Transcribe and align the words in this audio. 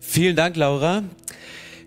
Vielen 0.00 0.34
Dank, 0.34 0.56
Laura. 0.56 1.04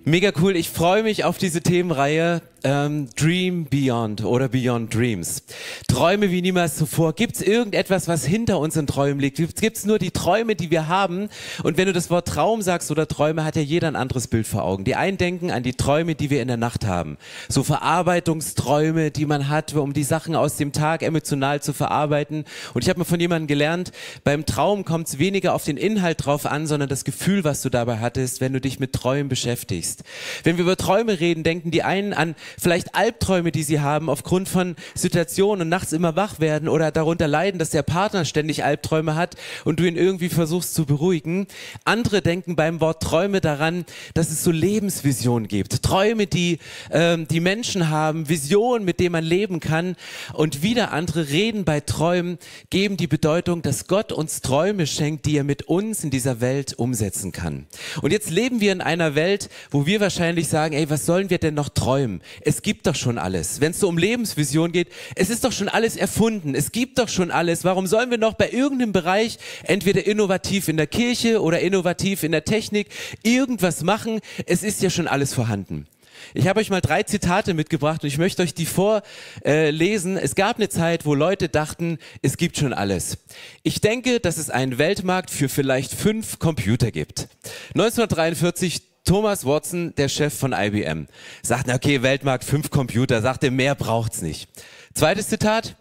Mega 0.05 0.31
cool. 0.39 0.55
Ich 0.55 0.69
freue 0.69 1.03
mich 1.03 1.23
auf 1.23 1.37
diese 1.39 1.61
Themenreihe 1.61 2.41
ähm, 2.63 3.09
Dream 3.15 3.65
Beyond 3.65 4.23
oder 4.23 4.47
Beyond 4.47 4.93
Dreams. 4.93 5.43
Träume 5.87 6.31
wie 6.31 6.41
niemals 6.41 6.75
zuvor. 6.75 7.13
Gibt 7.13 7.35
es 7.35 7.41
irgendetwas, 7.41 8.07
was 8.07 8.25
hinter 8.25 8.59
unseren 8.59 8.87
Träumen 8.87 9.19
liegt? 9.19 9.37
Gibt 9.37 9.77
es 9.77 9.85
nur 9.85 9.99
die 9.99 10.11
Träume, 10.11 10.55
die 10.55 10.71
wir 10.71 10.87
haben? 10.87 11.29
Und 11.63 11.77
wenn 11.77 11.87
du 11.87 11.93
das 11.93 12.09
Wort 12.09 12.27
Traum 12.27 12.61
sagst 12.61 12.91
oder 12.91 13.07
Träume, 13.07 13.43
hat 13.43 13.55
ja 13.55 13.61
jeder 13.61 13.87
ein 13.87 13.95
anderes 13.95 14.27
Bild 14.27 14.47
vor 14.47 14.63
Augen. 14.63 14.83
Die 14.83 14.95
einen 14.95 15.17
denken 15.17 15.51
an 15.51 15.63
die 15.63 15.73
Träume, 15.73 16.15
die 16.15 16.29
wir 16.29 16.41
in 16.41 16.47
der 16.47 16.57
Nacht 16.57 16.85
haben. 16.85 17.17
So 17.49 17.63
Verarbeitungsträume, 17.63 19.11
die 19.11 19.25
man 19.25 19.49
hat, 19.49 19.73
um 19.73 19.93
die 19.93 20.03
Sachen 20.03 20.35
aus 20.35 20.57
dem 20.57 20.71
Tag 20.71 21.03
emotional 21.03 21.61
zu 21.61 21.73
verarbeiten. 21.73 22.45
Und 22.73 22.83
ich 22.83 22.89
habe 22.89 22.99
mal 22.99 23.05
von 23.05 23.19
jemandem 23.19 23.47
gelernt, 23.47 23.91
beim 24.23 24.45
Traum 24.45 24.85
kommt 24.85 25.07
es 25.07 25.19
weniger 25.19 25.53
auf 25.53 25.63
den 25.63 25.77
Inhalt 25.77 26.25
drauf 26.25 26.45
an, 26.45 26.67
sondern 26.67 26.89
das 26.89 27.03
Gefühl, 27.03 27.43
was 27.43 27.61
du 27.61 27.69
dabei 27.69 27.99
hattest, 27.99 28.41
wenn 28.41 28.53
du 28.53 28.61
dich 28.61 28.79
mit 28.79 28.93
Träumen 28.93 29.27
beschäftigst. 29.27 30.03
Wenn 30.43 30.57
wir 30.57 30.63
über 30.63 30.77
Träume 30.77 31.19
reden, 31.19 31.43
denken 31.43 31.71
die 31.71 31.83
einen 31.83 32.13
an 32.13 32.35
vielleicht 32.59 32.95
Albträume, 32.95 33.51
die 33.51 33.63
sie 33.63 33.79
haben 33.79 34.09
aufgrund 34.09 34.49
von 34.49 34.75
Situationen 34.95 35.63
und 35.63 35.69
nachts 35.69 35.93
immer 35.93 36.15
wach 36.15 36.39
werden 36.39 36.69
oder 36.69 36.91
darunter 36.91 37.27
leiden, 37.27 37.59
dass 37.59 37.69
der 37.69 37.83
Partner 37.83 38.25
ständig 38.25 38.63
Albträume 38.63 39.15
hat 39.15 39.35
und 39.65 39.79
du 39.79 39.87
ihn 39.87 39.95
irgendwie 39.95 40.29
versuchst 40.29 40.73
zu 40.73 40.85
beruhigen. 40.85 41.47
Andere 41.85 42.21
denken 42.21 42.55
beim 42.55 42.81
Wort 42.81 43.03
Träume 43.03 43.41
daran, 43.41 43.85
dass 44.13 44.29
es 44.29 44.43
so 44.43 44.51
Lebensvisionen 44.51 45.47
gibt. 45.47 45.83
Träume, 45.83 46.27
die 46.27 46.59
ähm, 46.91 47.27
die 47.27 47.39
Menschen 47.39 47.89
haben, 47.89 48.29
Visionen, 48.29 48.85
mit 48.85 48.99
denen 48.99 49.13
man 49.13 49.23
leben 49.23 49.59
kann. 49.59 49.95
Und 50.33 50.63
wieder 50.63 50.91
andere 50.91 51.29
reden 51.29 51.65
bei 51.65 51.79
Träumen, 51.79 52.37
geben 52.69 52.97
die 52.97 53.07
Bedeutung, 53.07 53.61
dass 53.61 53.87
Gott 53.87 54.11
uns 54.11 54.41
Träume 54.41 54.87
schenkt, 54.87 55.25
die 55.25 55.37
er 55.37 55.43
mit 55.43 55.63
uns 55.63 56.03
in 56.03 56.09
dieser 56.09 56.41
Welt 56.41 56.73
umsetzen 56.73 57.31
kann. 57.31 57.67
Und 58.01 58.11
jetzt 58.11 58.29
leben 58.29 58.61
wir 58.61 58.71
in 58.71 58.81
einer 58.81 59.15
Welt, 59.15 59.49
wo 59.71 59.85
wir 59.85 59.99
wahrscheinlich 59.99 60.47
sagen, 60.47 60.73
ey, 60.73 60.89
was 60.89 61.05
sollen 61.05 61.29
wir 61.29 61.37
denn 61.37 61.53
noch 61.53 61.69
träumen? 61.69 62.21
Es 62.45 62.61
gibt 62.61 62.87
doch 62.87 62.95
schon 62.95 63.17
alles. 63.17 63.61
Wenn 63.61 63.71
es 63.71 63.79
so 63.79 63.87
um 63.87 63.97
Lebensvision 63.97 64.71
geht, 64.71 64.89
es 65.15 65.29
ist 65.29 65.43
doch 65.43 65.51
schon 65.51 65.69
alles 65.69 65.95
erfunden. 65.95 66.55
Es 66.55 66.71
gibt 66.71 66.99
doch 66.99 67.09
schon 67.09 67.31
alles. 67.31 67.63
Warum 67.63 67.87
sollen 67.87 68.11
wir 68.11 68.17
noch 68.17 68.33
bei 68.33 68.49
irgendeinem 68.49 68.91
Bereich, 68.91 69.37
entweder 69.63 70.05
innovativ 70.05 70.67
in 70.67 70.77
der 70.77 70.87
Kirche 70.87 71.41
oder 71.41 71.59
innovativ 71.59 72.23
in 72.23 72.31
der 72.31 72.45
Technik, 72.45 72.87
irgendwas 73.23 73.83
machen? 73.83 74.19
Es 74.45 74.63
ist 74.63 74.81
ja 74.81 74.89
schon 74.89 75.07
alles 75.07 75.33
vorhanden. 75.33 75.87
Ich 76.33 76.47
habe 76.47 76.59
euch 76.59 76.69
mal 76.69 76.81
drei 76.81 77.03
Zitate 77.03 77.53
mitgebracht 77.53 78.03
und 78.03 78.07
ich 78.07 78.17
möchte 78.17 78.41
euch 78.41 78.53
die 78.53 78.65
vorlesen. 78.65 80.17
Es 80.17 80.35
gab 80.35 80.57
eine 80.57 80.69
Zeit, 80.69 81.05
wo 81.05 81.15
Leute 81.15 81.49
dachten, 81.49 81.97
es 82.21 82.37
gibt 82.37 82.57
schon 82.57 82.73
alles. 82.73 83.17
Ich 83.63 83.81
denke, 83.81 84.19
dass 84.19 84.37
es 84.37 84.49
einen 84.49 84.77
Weltmarkt 84.77 85.31
für 85.31 85.49
vielleicht 85.49 85.93
fünf 85.93 86.39
Computer 86.39 86.91
gibt. 86.91 87.27
1943 87.75 88.92
Thomas 89.05 89.45
Watson, 89.45 89.93
der 89.95 90.07
Chef 90.07 90.33
von 90.33 90.53
IBM, 90.53 91.07
sagt, 91.41 91.69
okay, 91.69 92.01
Weltmarkt, 92.01 92.45
fünf 92.45 92.69
Computer, 92.69 93.21
sagt 93.21 93.43
er, 93.43 93.51
mehr 93.51 93.75
braucht's 93.75 94.21
nicht. 94.21 94.47
Zweites 94.93 95.27
Zitat. 95.27 95.75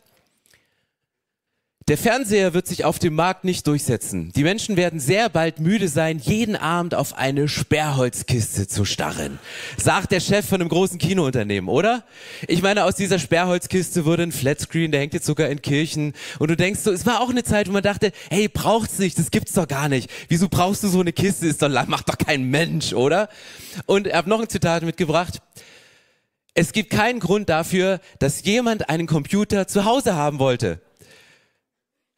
Der 1.89 1.99
Fernseher 1.99 2.55
wird 2.55 2.69
sich 2.69 2.85
auf 2.85 3.01
dem 3.01 3.15
Markt 3.15 3.43
nicht 3.43 3.67
durchsetzen. 3.67 4.31
Die 4.37 4.45
Menschen 4.45 4.77
werden 4.77 5.01
sehr 5.01 5.29
bald 5.29 5.59
müde 5.59 5.89
sein, 5.89 6.21
jeden 6.21 6.55
Abend 6.55 6.95
auf 6.95 7.19
eine 7.19 7.49
Sperrholzkiste 7.49 8.69
zu 8.69 8.85
starren, 8.85 9.41
sagt 9.77 10.13
der 10.13 10.21
Chef 10.21 10.47
von 10.47 10.61
einem 10.61 10.69
großen 10.69 10.99
Kinounternehmen, 10.99 11.69
oder? 11.69 12.05
Ich 12.47 12.63
meine, 12.63 12.85
aus 12.85 12.95
dieser 12.95 13.19
Sperrholzkiste 13.19 14.05
wurde 14.05 14.23
ein 14.23 14.33
Flatscreen, 14.33 14.93
der 14.93 15.01
hängt 15.01 15.15
jetzt 15.15 15.27
sogar 15.27 15.49
in 15.49 15.61
Kirchen. 15.61 16.13
Und 16.39 16.53
du 16.53 16.57
denkst 16.57 16.81
so, 16.81 16.93
es 16.93 17.05
war 17.05 17.21
auch 17.21 17.31
eine 17.31 17.43
Zeit, 17.43 17.69
wo 17.69 17.73
man 17.73 17.83
dachte, 17.83 18.13
hey, 18.31 18.49
braucht's 18.49 19.01
nicht, 19.01 19.19
das 19.19 19.33
gibt's 19.33 19.55
doch 19.55 19.67
gar 19.67 19.89
nicht. 19.89 20.09
Wieso 20.29 20.49
brauchst 20.49 20.85
du 20.85 20.89
so 20.89 21.01
eine 21.01 21.13
Kiste? 21.13 21.49
Ist 21.49 21.63
doch, 21.63 21.87
macht 21.89 22.09
doch 22.09 22.19
kein 22.19 22.45
Mensch, 22.45 22.93
oder? 22.93 23.29
Und 23.87 24.07
er 24.07 24.19
hat 24.19 24.29
noch 24.29 24.41
ein 24.41 24.49
Zitat 24.49 24.85
mitgebracht. 24.85 25.41
Es 26.55 26.73
gibt 26.73 26.91
keinen 26.91 27.19
Grund 27.19 27.49
dafür, 27.49 27.99
dass 28.19 28.45
jemand 28.45 28.89
einen 28.89 29.07
Computer 29.07 29.67
zu 29.67 29.85
Hause 29.85 30.15
haben 30.15 30.39
wollte. 30.39 30.81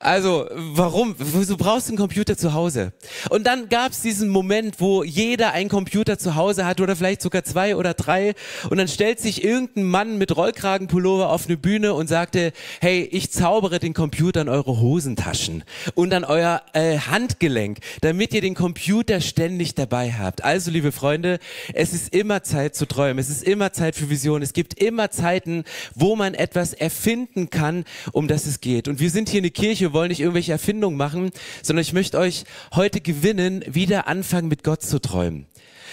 Also, 0.00 0.46
warum? 0.52 1.14
Wieso 1.18 1.56
brauchst 1.56 1.86
du 1.86 1.92
einen 1.92 1.98
Computer 1.98 2.36
zu 2.36 2.52
Hause? 2.52 2.92
Und 3.30 3.46
dann 3.46 3.68
gab 3.68 3.92
es 3.92 4.02
diesen 4.02 4.28
Moment, 4.28 4.80
wo 4.80 5.02
jeder 5.02 5.52
einen 5.52 5.70
Computer 5.70 6.18
zu 6.18 6.34
Hause 6.34 6.66
hat 6.66 6.80
oder 6.80 6.94
vielleicht 6.96 7.22
sogar 7.22 7.44
zwei 7.44 7.76
oder 7.76 7.94
drei. 7.94 8.34
Und 8.68 8.76
dann 8.76 8.88
stellt 8.88 9.20
sich 9.20 9.44
irgendein 9.44 9.84
Mann 9.84 10.18
mit 10.18 10.36
Rollkragenpullover 10.36 11.30
auf 11.30 11.46
eine 11.46 11.56
Bühne 11.56 11.94
und 11.94 12.08
sagte, 12.08 12.52
hey, 12.80 13.08
ich 13.12 13.30
zaubere 13.30 13.78
den 13.78 13.94
Computer 13.94 14.42
in 14.42 14.48
eure 14.48 14.78
Hosentaschen 14.78 15.64
und 15.94 16.12
an 16.12 16.24
euer 16.24 16.60
äh, 16.74 16.98
Handgelenk, 16.98 17.78
damit 18.02 18.34
ihr 18.34 18.40
den 18.40 18.54
Computer 18.54 19.20
ständig 19.20 19.74
dabei 19.74 20.12
habt. 20.12 20.44
Also, 20.44 20.70
liebe 20.70 20.92
Freunde, 20.92 21.38
es 21.72 21.94
ist 21.94 22.12
immer 22.12 22.42
Zeit 22.42 22.74
zu 22.74 22.86
träumen. 22.86 23.18
Es 23.18 23.30
ist 23.30 23.44
immer 23.44 23.72
Zeit 23.72 23.94
für 23.94 24.10
Visionen. 24.10 24.42
Es 24.42 24.52
gibt 24.52 24.74
immer 24.74 25.10
Zeiten, 25.12 25.64
wo 25.94 26.14
man 26.14 26.34
etwas 26.34 26.74
erfinden 26.74 27.48
kann, 27.48 27.84
um 28.12 28.28
das 28.28 28.44
es 28.44 28.60
geht. 28.60 28.86
Und 28.88 29.00
wir 29.00 29.08
sind 29.08 29.30
hier 29.30 29.40
eine 29.40 29.50
Kirche, 29.50 29.83
wollen 29.92 30.08
nicht 30.08 30.20
irgendwelche 30.20 30.52
Erfindungen 30.52 30.96
machen, 30.96 31.30
sondern 31.62 31.82
ich 31.82 31.92
möchte 31.92 32.18
euch 32.18 32.44
heute 32.74 33.00
gewinnen, 33.00 33.64
wieder 33.66 34.08
anfangen 34.08 34.48
mit 34.48 34.64
Gott 34.64 34.82
zu 34.82 35.00
träumen. 35.00 35.46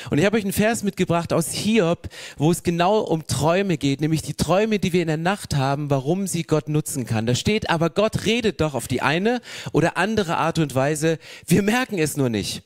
Und 0.10 0.18
ich 0.18 0.26
habe 0.26 0.38
euch 0.38 0.44
einen 0.44 0.54
Vers 0.54 0.84
mitgebracht 0.84 1.32
aus 1.34 1.52
Hiob, 1.52 2.08
wo 2.38 2.52
es 2.52 2.64
genau 2.64 3.00
um 3.00 3.28
Träume 3.28 3.78
geht, 3.78 4.02
nämlich 4.02 4.22
die 4.22 4.34
Träume, 4.34 4.80
die 4.80 4.94
wir 4.94 5.02
in 5.02 5.08
der 5.08 5.18
Nacht 5.18 5.56
haben, 5.56 5.90
warum 5.90 6.28
sie 6.28 6.44
Gott 6.44 6.70
nutzen 6.70 7.06
kann. 7.06 7.26
Da 7.26 7.36
steht, 7.36 7.70
aber 7.70 7.90
Gott 7.90 8.26
redet 8.26 8.62
doch 8.62 8.74
auf 8.74 8.88
die 8.88 9.02
eine 9.02 9.42
oder 9.72 9.98
andere 9.98 10.38
Art 10.38 10.60
und 10.60 10.74
Weise, 10.74 11.20
wir 11.46 11.62
merken 11.62 12.00
es 12.00 12.18
nur 12.18 12.30
nicht. 12.30 12.64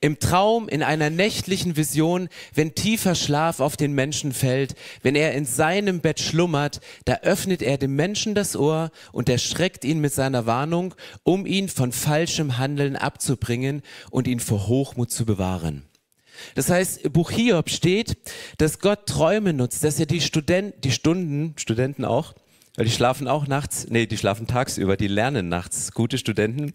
Im 0.00 0.18
Traum, 0.18 0.68
in 0.68 0.82
einer 0.82 1.10
nächtlichen 1.10 1.76
Vision, 1.76 2.28
wenn 2.54 2.74
tiefer 2.74 3.14
Schlaf 3.14 3.60
auf 3.60 3.76
den 3.76 3.92
Menschen 3.92 4.32
fällt, 4.32 4.74
wenn 5.02 5.14
er 5.14 5.32
in 5.32 5.44
seinem 5.44 6.00
Bett 6.00 6.20
schlummert, 6.20 6.80
da 7.04 7.18
öffnet 7.22 7.62
er 7.62 7.78
dem 7.78 7.96
Menschen 7.96 8.34
das 8.34 8.56
Ohr 8.56 8.90
und 9.12 9.28
erschreckt 9.28 9.84
ihn 9.84 10.00
mit 10.00 10.12
seiner 10.12 10.46
Warnung, 10.46 10.94
um 11.22 11.46
ihn 11.46 11.68
von 11.68 11.92
falschem 11.92 12.58
Handeln 12.58 12.96
abzubringen 12.96 13.82
und 14.10 14.28
ihn 14.28 14.40
vor 14.40 14.66
Hochmut 14.68 15.10
zu 15.10 15.24
bewahren. 15.24 15.82
Das 16.54 16.70
heißt, 16.70 17.12
Buch 17.12 17.30
Hiob 17.30 17.70
steht, 17.70 18.16
dass 18.58 18.78
Gott 18.78 19.06
Träume 19.06 19.52
nutzt, 19.52 19.84
dass 19.84 19.98
er 19.98 20.06
die 20.06 20.20
Studenten, 20.20 20.80
die 20.82 20.92
Stunden, 20.92 21.54
Studenten 21.56 22.04
auch, 22.04 22.34
weil 22.76 22.84
die 22.84 22.92
schlafen 22.92 23.26
auch 23.26 23.46
nachts, 23.46 23.86
nee, 23.88 24.06
die 24.06 24.16
schlafen 24.16 24.46
tagsüber, 24.46 24.96
die 24.96 25.08
lernen 25.08 25.48
nachts, 25.48 25.92
gute 25.92 26.18
Studenten. 26.18 26.72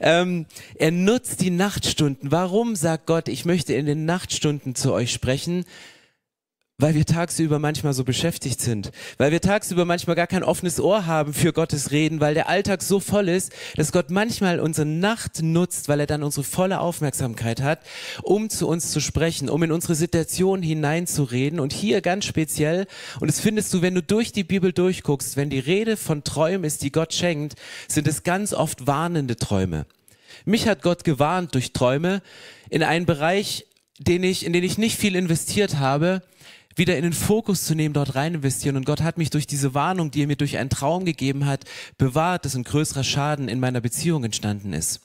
Ähm, 0.00 0.46
er 0.74 0.90
nutzt 0.90 1.40
die 1.40 1.50
Nachtstunden. 1.50 2.30
Warum 2.30 2.76
sagt 2.76 3.06
Gott, 3.06 3.28
ich 3.28 3.44
möchte 3.44 3.72
in 3.74 3.86
den 3.86 4.04
Nachtstunden 4.04 4.74
zu 4.74 4.92
euch 4.92 5.12
sprechen? 5.12 5.64
Weil 6.78 6.94
wir 6.94 7.06
tagsüber 7.06 7.58
manchmal 7.58 7.94
so 7.94 8.04
beschäftigt 8.04 8.60
sind, 8.60 8.90
weil 9.16 9.32
wir 9.32 9.40
tagsüber 9.40 9.86
manchmal 9.86 10.14
gar 10.14 10.26
kein 10.26 10.42
offenes 10.42 10.78
Ohr 10.78 11.06
haben 11.06 11.32
für 11.32 11.54
Gottes 11.54 11.90
Reden, 11.90 12.20
weil 12.20 12.34
der 12.34 12.50
Alltag 12.50 12.82
so 12.82 13.00
voll 13.00 13.30
ist, 13.30 13.50
dass 13.76 13.92
Gott 13.92 14.10
manchmal 14.10 14.60
unsere 14.60 14.86
Nacht 14.86 15.40
nutzt, 15.40 15.88
weil 15.88 16.00
er 16.00 16.06
dann 16.06 16.22
unsere 16.22 16.44
volle 16.44 16.80
Aufmerksamkeit 16.80 17.62
hat, 17.62 17.80
um 18.22 18.50
zu 18.50 18.68
uns 18.68 18.90
zu 18.90 19.00
sprechen, 19.00 19.48
um 19.48 19.62
in 19.62 19.72
unsere 19.72 19.94
Situation 19.94 20.60
hineinzureden. 20.60 21.60
Und 21.60 21.72
hier 21.72 22.02
ganz 22.02 22.26
speziell, 22.26 22.86
und 23.20 23.28
das 23.28 23.40
findest 23.40 23.72
du, 23.72 23.80
wenn 23.80 23.94
du 23.94 24.02
durch 24.02 24.32
die 24.32 24.44
Bibel 24.44 24.74
durchguckst, 24.74 25.38
wenn 25.38 25.48
die 25.48 25.60
Rede 25.60 25.96
von 25.96 26.24
Träumen 26.24 26.64
ist, 26.64 26.82
die 26.82 26.92
Gott 26.92 27.14
schenkt, 27.14 27.54
sind 27.88 28.06
es 28.06 28.22
ganz 28.22 28.52
oft 28.52 28.86
warnende 28.86 29.36
Träume. 29.36 29.86
Mich 30.44 30.68
hat 30.68 30.82
Gott 30.82 31.04
gewarnt 31.04 31.54
durch 31.54 31.72
Träume 31.72 32.20
in 32.68 32.82
einen 32.82 33.06
Bereich, 33.06 33.64
den 33.98 34.22
ich, 34.22 34.44
in 34.44 34.52
den 34.52 34.62
ich 34.62 34.76
nicht 34.76 34.98
viel 34.98 35.16
investiert 35.16 35.78
habe, 35.78 36.20
wieder 36.76 36.96
in 36.96 37.02
den 37.02 37.12
Fokus 37.12 37.64
zu 37.64 37.74
nehmen, 37.74 37.94
dort 37.94 38.14
rein 38.14 38.34
investieren. 38.34 38.76
Und 38.76 38.84
Gott 38.84 39.02
hat 39.02 39.18
mich 39.18 39.30
durch 39.30 39.46
diese 39.46 39.74
Warnung, 39.74 40.10
die 40.10 40.22
er 40.22 40.26
mir 40.26 40.36
durch 40.36 40.58
einen 40.58 40.70
Traum 40.70 41.04
gegeben 41.04 41.46
hat, 41.46 41.64
bewahrt, 41.98 42.44
dass 42.44 42.54
ein 42.54 42.64
größerer 42.64 43.02
Schaden 43.02 43.48
in 43.48 43.60
meiner 43.60 43.80
Beziehung 43.80 44.24
entstanden 44.24 44.72
ist. 44.72 45.00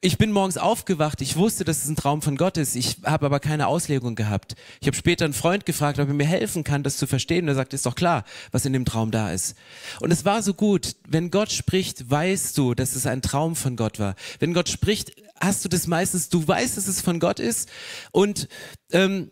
Ich 0.00 0.18
bin 0.18 0.30
morgens 0.30 0.58
aufgewacht, 0.58 1.20
ich 1.22 1.36
wusste, 1.36 1.64
dass 1.64 1.82
es 1.82 1.88
ein 1.88 1.96
Traum 1.96 2.22
von 2.22 2.36
Gott 2.36 2.56
ist, 2.58 2.76
ich 2.76 2.98
habe 3.04 3.26
aber 3.26 3.40
keine 3.40 3.66
Auslegung 3.66 4.14
gehabt. 4.14 4.54
Ich 4.80 4.86
habe 4.86 4.96
später 4.96 5.24
einen 5.24 5.34
Freund 5.34 5.66
gefragt, 5.66 5.98
ob 5.98 6.08
er 6.08 6.14
mir 6.14 6.26
helfen 6.26 6.62
kann, 6.62 6.82
das 6.82 6.98
zu 6.98 7.06
verstehen. 7.06 7.44
Und 7.44 7.48
er 7.48 7.54
sagt, 7.54 7.74
ist 7.74 7.86
doch 7.86 7.94
klar, 7.94 8.24
was 8.52 8.64
in 8.66 8.74
dem 8.74 8.84
Traum 8.84 9.10
da 9.10 9.32
ist. 9.32 9.56
Und 10.00 10.10
es 10.10 10.24
war 10.24 10.42
so 10.42 10.54
gut, 10.54 10.96
wenn 11.08 11.30
Gott 11.30 11.50
spricht, 11.50 12.10
weißt 12.10 12.56
du, 12.58 12.74
dass 12.74 12.94
es 12.94 13.06
ein 13.06 13.22
Traum 13.22 13.56
von 13.56 13.76
Gott 13.76 13.98
war. 13.98 14.14
Wenn 14.38 14.54
Gott 14.54 14.68
spricht, 14.68 15.12
hast 15.40 15.64
du 15.64 15.68
das 15.68 15.86
meistens, 15.86 16.28
du 16.28 16.46
weißt, 16.46 16.76
dass 16.76 16.88
es 16.88 17.00
von 17.00 17.20
Gott 17.20 17.40
ist. 17.40 17.68
Und 18.12 18.48
ähm, 18.92 19.30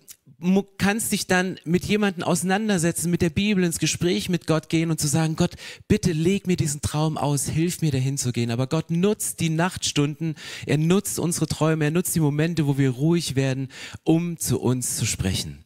kannst 0.78 1.12
dich 1.12 1.26
dann 1.26 1.58
mit 1.64 1.84
jemandem 1.84 2.24
auseinandersetzen, 2.24 3.10
mit 3.10 3.22
der 3.22 3.30
Bibel 3.30 3.64
ins 3.64 3.78
Gespräch 3.78 4.28
mit 4.28 4.46
Gott 4.46 4.68
gehen 4.68 4.90
und 4.90 5.00
zu 5.00 5.06
sagen, 5.06 5.36
Gott, 5.36 5.52
bitte 5.88 6.12
leg 6.12 6.46
mir 6.46 6.56
diesen 6.56 6.80
Traum 6.80 7.16
aus, 7.16 7.48
hilf 7.48 7.82
mir 7.82 7.92
dahin 7.92 8.18
zu 8.18 8.32
gehen. 8.32 8.50
Aber 8.50 8.66
Gott 8.66 8.90
nutzt 8.90 9.40
die 9.40 9.50
Nachtstunden, 9.50 10.34
er 10.66 10.78
nutzt 10.78 11.18
unsere 11.18 11.46
Träume, 11.46 11.84
er 11.84 11.90
nutzt 11.90 12.14
die 12.14 12.20
Momente, 12.20 12.66
wo 12.66 12.78
wir 12.78 12.90
ruhig 12.90 13.36
werden, 13.36 13.68
um 14.02 14.36
zu 14.38 14.60
uns 14.60 14.96
zu 14.96 15.06
sprechen. 15.06 15.64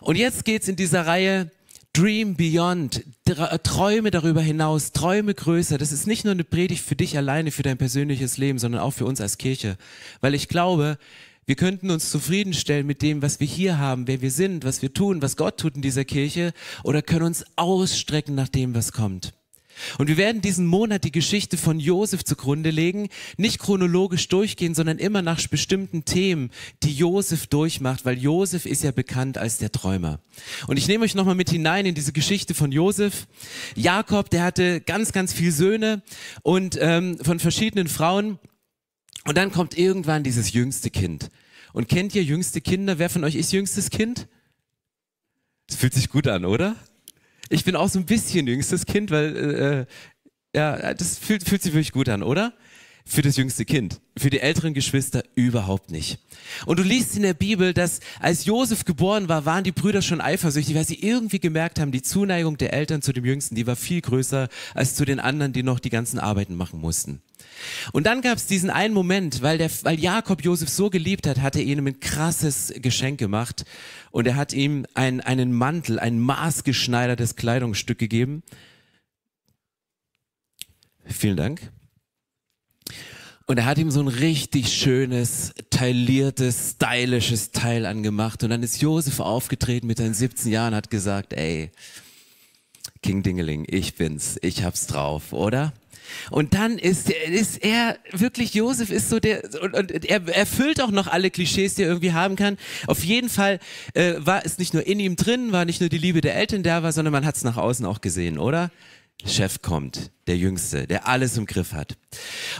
Und 0.00 0.16
jetzt 0.16 0.44
geht's 0.44 0.68
in 0.68 0.76
dieser 0.76 1.06
Reihe 1.06 1.50
Dream 1.92 2.36
Beyond, 2.36 3.04
Träume 3.64 4.12
darüber 4.12 4.40
hinaus, 4.40 4.92
Träume 4.92 5.34
größer. 5.34 5.76
Das 5.76 5.90
ist 5.90 6.06
nicht 6.06 6.24
nur 6.24 6.32
eine 6.32 6.44
Predigt 6.44 6.84
für 6.84 6.94
dich 6.94 7.16
alleine, 7.16 7.50
für 7.50 7.64
dein 7.64 7.78
persönliches 7.78 8.36
Leben, 8.36 8.58
sondern 8.58 8.80
auch 8.80 8.92
für 8.92 9.06
uns 9.06 9.20
als 9.20 9.38
Kirche. 9.38 9.76
Weil 10.20 10.34
ich 10.34 10.46
glaube, 10.46 10.98
Wir 11.46 11.56
könnten 11.56 11.90
uns 11.90 12.10
zufriedenstellen 12.10 12.86
mit 12.86 13.02
dem, 13.02 13.22
was 13.22 13.40
wir 13.40 13.46
hier 13.46 13.78
haben, 13.78 14.06
wer 14.06 14.20
wir 14.20 14.30
sind, 14.30 14.64
was 14.64 14.82
wir 14.82 14.92
tun, 14.92 15.22
was 15.22 15.36
Gott 15.36 15.58
tut 15.58 15.74
in 15.76 15.82
dieser 15.82 16.04
Kirche, 16.04 16.52
oder 16.84 17.02
können 17.02 17.26
uns 17.26 17.44
ausstrecken 17.56 18.34
nach 18.34 18.48
dem, 18.48 18.74
was 18.74 18.92
kommt. 18.92 19.32
Und 19.98 20.08
wir 20.08 20.16
werden 20.16 20.42
diesen 20.42 20.66
Monat 20.66 21.04
die 21.04 21.12
Geschichte 21.12 21.56
von 21.56 21.80
Josef 21.80 22.24
zugrunde 22.24 22.70
legen, 22.70 23.08
nicht 23.36 23.58
chronologisch 23.58 24.28
durchgehen, 24.28 24.74
sondern 24.74 24.98
immer 24.98 25.22
nach 25.22 25.40
bestimmten 25.48 26.04
Themen, 26.04 26.50
die 26.82 26.92
Josef 26.92 27.46
durchmacht, 27.46 28.04
weil 28.04 28.18
Josef 28.18 28.66
ist 28.66 28.82
ja 28.82 28.92
bekannt 28.92 29.38
als 29.38 29.58
der 29.58 29.72
Träumer. 29.72 30.20
Und 30.66 30.76
ich 30.76 30.88
nehme 30.88 31.04
euch 31.04 31.14
nochmal 31.14 31.34
mit 31.34 31.50
hinein 31.50 31.86
in 31.86 31.94
diese 31.94 32.12
Geschichte 32.12 32.54
von 32.54 32.72
Josef. 32.72 33.26
Jakob, 33.74 34.30
der 34.30 34.44
hatte 34.44 34.80
ganz, 34.80 35.12
ganz 35.12 35.32
viele 35.32 35.52
Söhne 35.52 36.02
und 36.42 36.78
ähm, 36.80 37.18
von 37.22 37.38
verschiedenen 37.38 37.88
Frauen. 37.88 38.38
Und 39.26 39.36
dann 39.36 39.52
kommt 39.52 39.76
irgendwann 39.76 40.22
dieses 40.22 40.52
jüngste 40.52 40.90
Kind. 40.90 41.30
Und 41.72 41.88
kennt 41.88 42.14
ihr 42.14 42.24
jüngste 42.24 42.60
Kinder? 42.60 42.98
Wer 42.98 43.10
von 43.10 43.24
euch 43.24 43.34
ist 43.34 43.52
jüngstes 43.52 43.90
Kind? 43.90 44.28
Das 45.68 45.76
fühlt 45.76 45.94
sich 45.94 46.08
gut 46.08 46.26
an, 46.26 46.44
oder? 46.44 46.74
Ich 47.48 47.64
bin 47.64 47.76
auch 47.76 47.88
so 47.88 47.98
ein 47.98 48.06
bisschen 48.06 48.46
jüngstes 48.46 48.86
Kind, 48.86 49.10
weil 49.10 49.36
äh, 49.36 49.80
äh, 49.80 49.86
ja, 50.54 50.94
das 50.94 51.18
fühlt, 51.18 51.46
fühlt 51.46 51.62
sich 51.62 51.72
wirklich 51.72 51.92
gut 51.92 52.08
an, 52.08 52.22
oder? 52.22 52.54
Für 53.04 53.22
das 53.22 53.36
jüngste 53.36 53.64
Kind. 53.64 54.00
Für 54.16 54.30
die 54.30 54.40
älteren 54.40 54.74
Geschwister 54.74 55.24
überhaupt 55.34 55.90
nicht. 55.90 56.18
Und 56.66 56.78
du 56.78 56.82
liest 56.82 57.16
in 57.16 57.22
der 57.22 57.34
Bibel, 57.34 57.72
dass 57.72 58.00
als 58.20 58.44
Josef 58.44 58.84
geboren 58.84 59.28
war, 59.28 59.44
waren 59.44 59.64
die 59.64 59.72
Brüder 59.72 60.02
schon 60.02 60.20
eifersüchtig, 60.20 60.74
weil 60.74 60.86
sie 60.86 61.00
irgendwie 61.00 61.40
gemerkt 61.40 61.80
haben, 61.80 61.92
die 61.92 62.02
Zuneigung 62.02 62.56
der 62.56 62.72
Eltern 62.72 63.02
zu 63.02 63.12
dem 63.12 63.24
Jüngsten, 63.24 63.54
die 63.54 63.66
war 63.66 63.76
viel 63.76 64.00
größer 64.00 64.48
als 64.74 64.94
zu 64.94 65.04
den 65.04 65.18
anderen, 65.18 65.52
die 65.52 65.62
noch 65.62 65.80
die 65.80 65.90
ganzen 65.90 66.18
Arbeiten 66.18 66.54
machen 66.56 66.80
mussten. 66.80 67.22
Und 67.92 68.06
dann 68.06 68.22
gab 68.22 68.36
es 68.38 68.46
diesen 68.46 68.70
einen 68.70 68.94
Moment, 68.94 69.42
weil, 69.42 69.58
der, 69.58 69.70
weil 69.82 69.98
Jakob 69.98 70.44
Josef 70.44 70.68
so 70.68 70.90
geliebt 70.90 71.26
hat, 71.26 71.40
hat 71.40 71.56
er 71.56 71.62
ihm 71.62 71.86
ein 71.86 72.00
krasses 72.00 72.72
Geschenk 72.76 73.18
gemacht 73.18 73.64
und 74.10 74.26
er 74.26 74.36
hat 74.36 74.52
ihm 74.52 74.86
ein, 74.94 75.20
einen 75.20 75.52
Mantel, 75.52 75.98
ein 75.98 76.18
maßgeschneidertes 76.18 77.36
Kleidungsstück 77.36 77.98
gegeben. 77.98 78.42
Vielen 81.04 81.36
Dank. 81.36 81.72
Und 83.46 83.58
er 83.58 83.64
hat 83.64 83.78
ihm 83.78 83.90
so 83.90 84.00
ein 84.00 84.06
richtig 84.06 84.72
schönes, 84.72 85.52
tailliertes, 85.70 86.76
stylisches 86.76 87.50
Teil 87.50 87.84
angemacht. 87.84 88.44
Und 88.44 88.50
dann 88.50 88.62
ist 88.62 88.80
Josef 88.80 89.18
aufgetreten 89.18 89.88
mit 89.88 89.98
seinen 89.98 90.14
17 90.14 90.52
Jahren, 90.52 90.72
hat 90.72 90.88
gesagt, 90.88 91.32
ey, 91.32 91.72
King 93.02 93.24
Dingeling, 93.24 93.66
ich 93.68 93.96
bin's, 93.96 94.38
ich 94.42 94.62
hab's 94.62 94.86
drauf, 94.86 95.32
oder? 95.32 95.72
Und 96.30 96.54
dann 96.54 96.78
ist, 96.78 97.10
ist 97.10 97.62
er 97.62 97.98
wirklich, 98.12 98.54
Josef 98.54 98.90
ist 98.90 99.08
so 99.08 99.20
der, 99.20 99.42
und, 99.62 99.74
und 99.74 100.04
er 100.04 100.28
erfüllt 100.28 100.80
auch 100.80 100.90
noch 100.90 101.06
alle 101.06 101.30
Klischees, 101.30 101.74
die 101.74 101.82
er 101.82 101.88
irgendwie 101.88 102.12
haben 102.12 102.36
kann. 102.36 102.56
Auf 102.86 103.04
jeden 103.04 103.28
Fall 103.28 103.58
äh, 103.94 104.14
war 104.18 104.44
es 104.44 104.58
nicht 104.58 104.74
nur 104.74 104.86
in 104.86 105.00
ihm 105.00 105.16
drin, 105.16 105.52
war 105.52 105.64
nicht 105.64 105.80
nur 105.80 105.88
die 105.88 105.98
Liebe 105.98 106.20
der 106.20 106.36
Eltern 106.36 106.62
da 106.62 106.82
war, 106.82 106.92
sondern 106.92 107.12
man 107.12 107.26
hat 107.26 107.36
es 107.36 107.44
nach 107.44 107.56
außen 107.56 107.86
auch 107.86 108.00
gesehen, 108.00 108.38
oder? 108.38 108.70
Chef 109.26 109.60
kommt, 109.60 110.10
der 110.30 110.38
Jüngste, 110.38 110.86
der 110.86 111.08
alles 111.08 111.36
im 111.36 111.44
Griff 111.44 111.72
hat. 111.72 111.96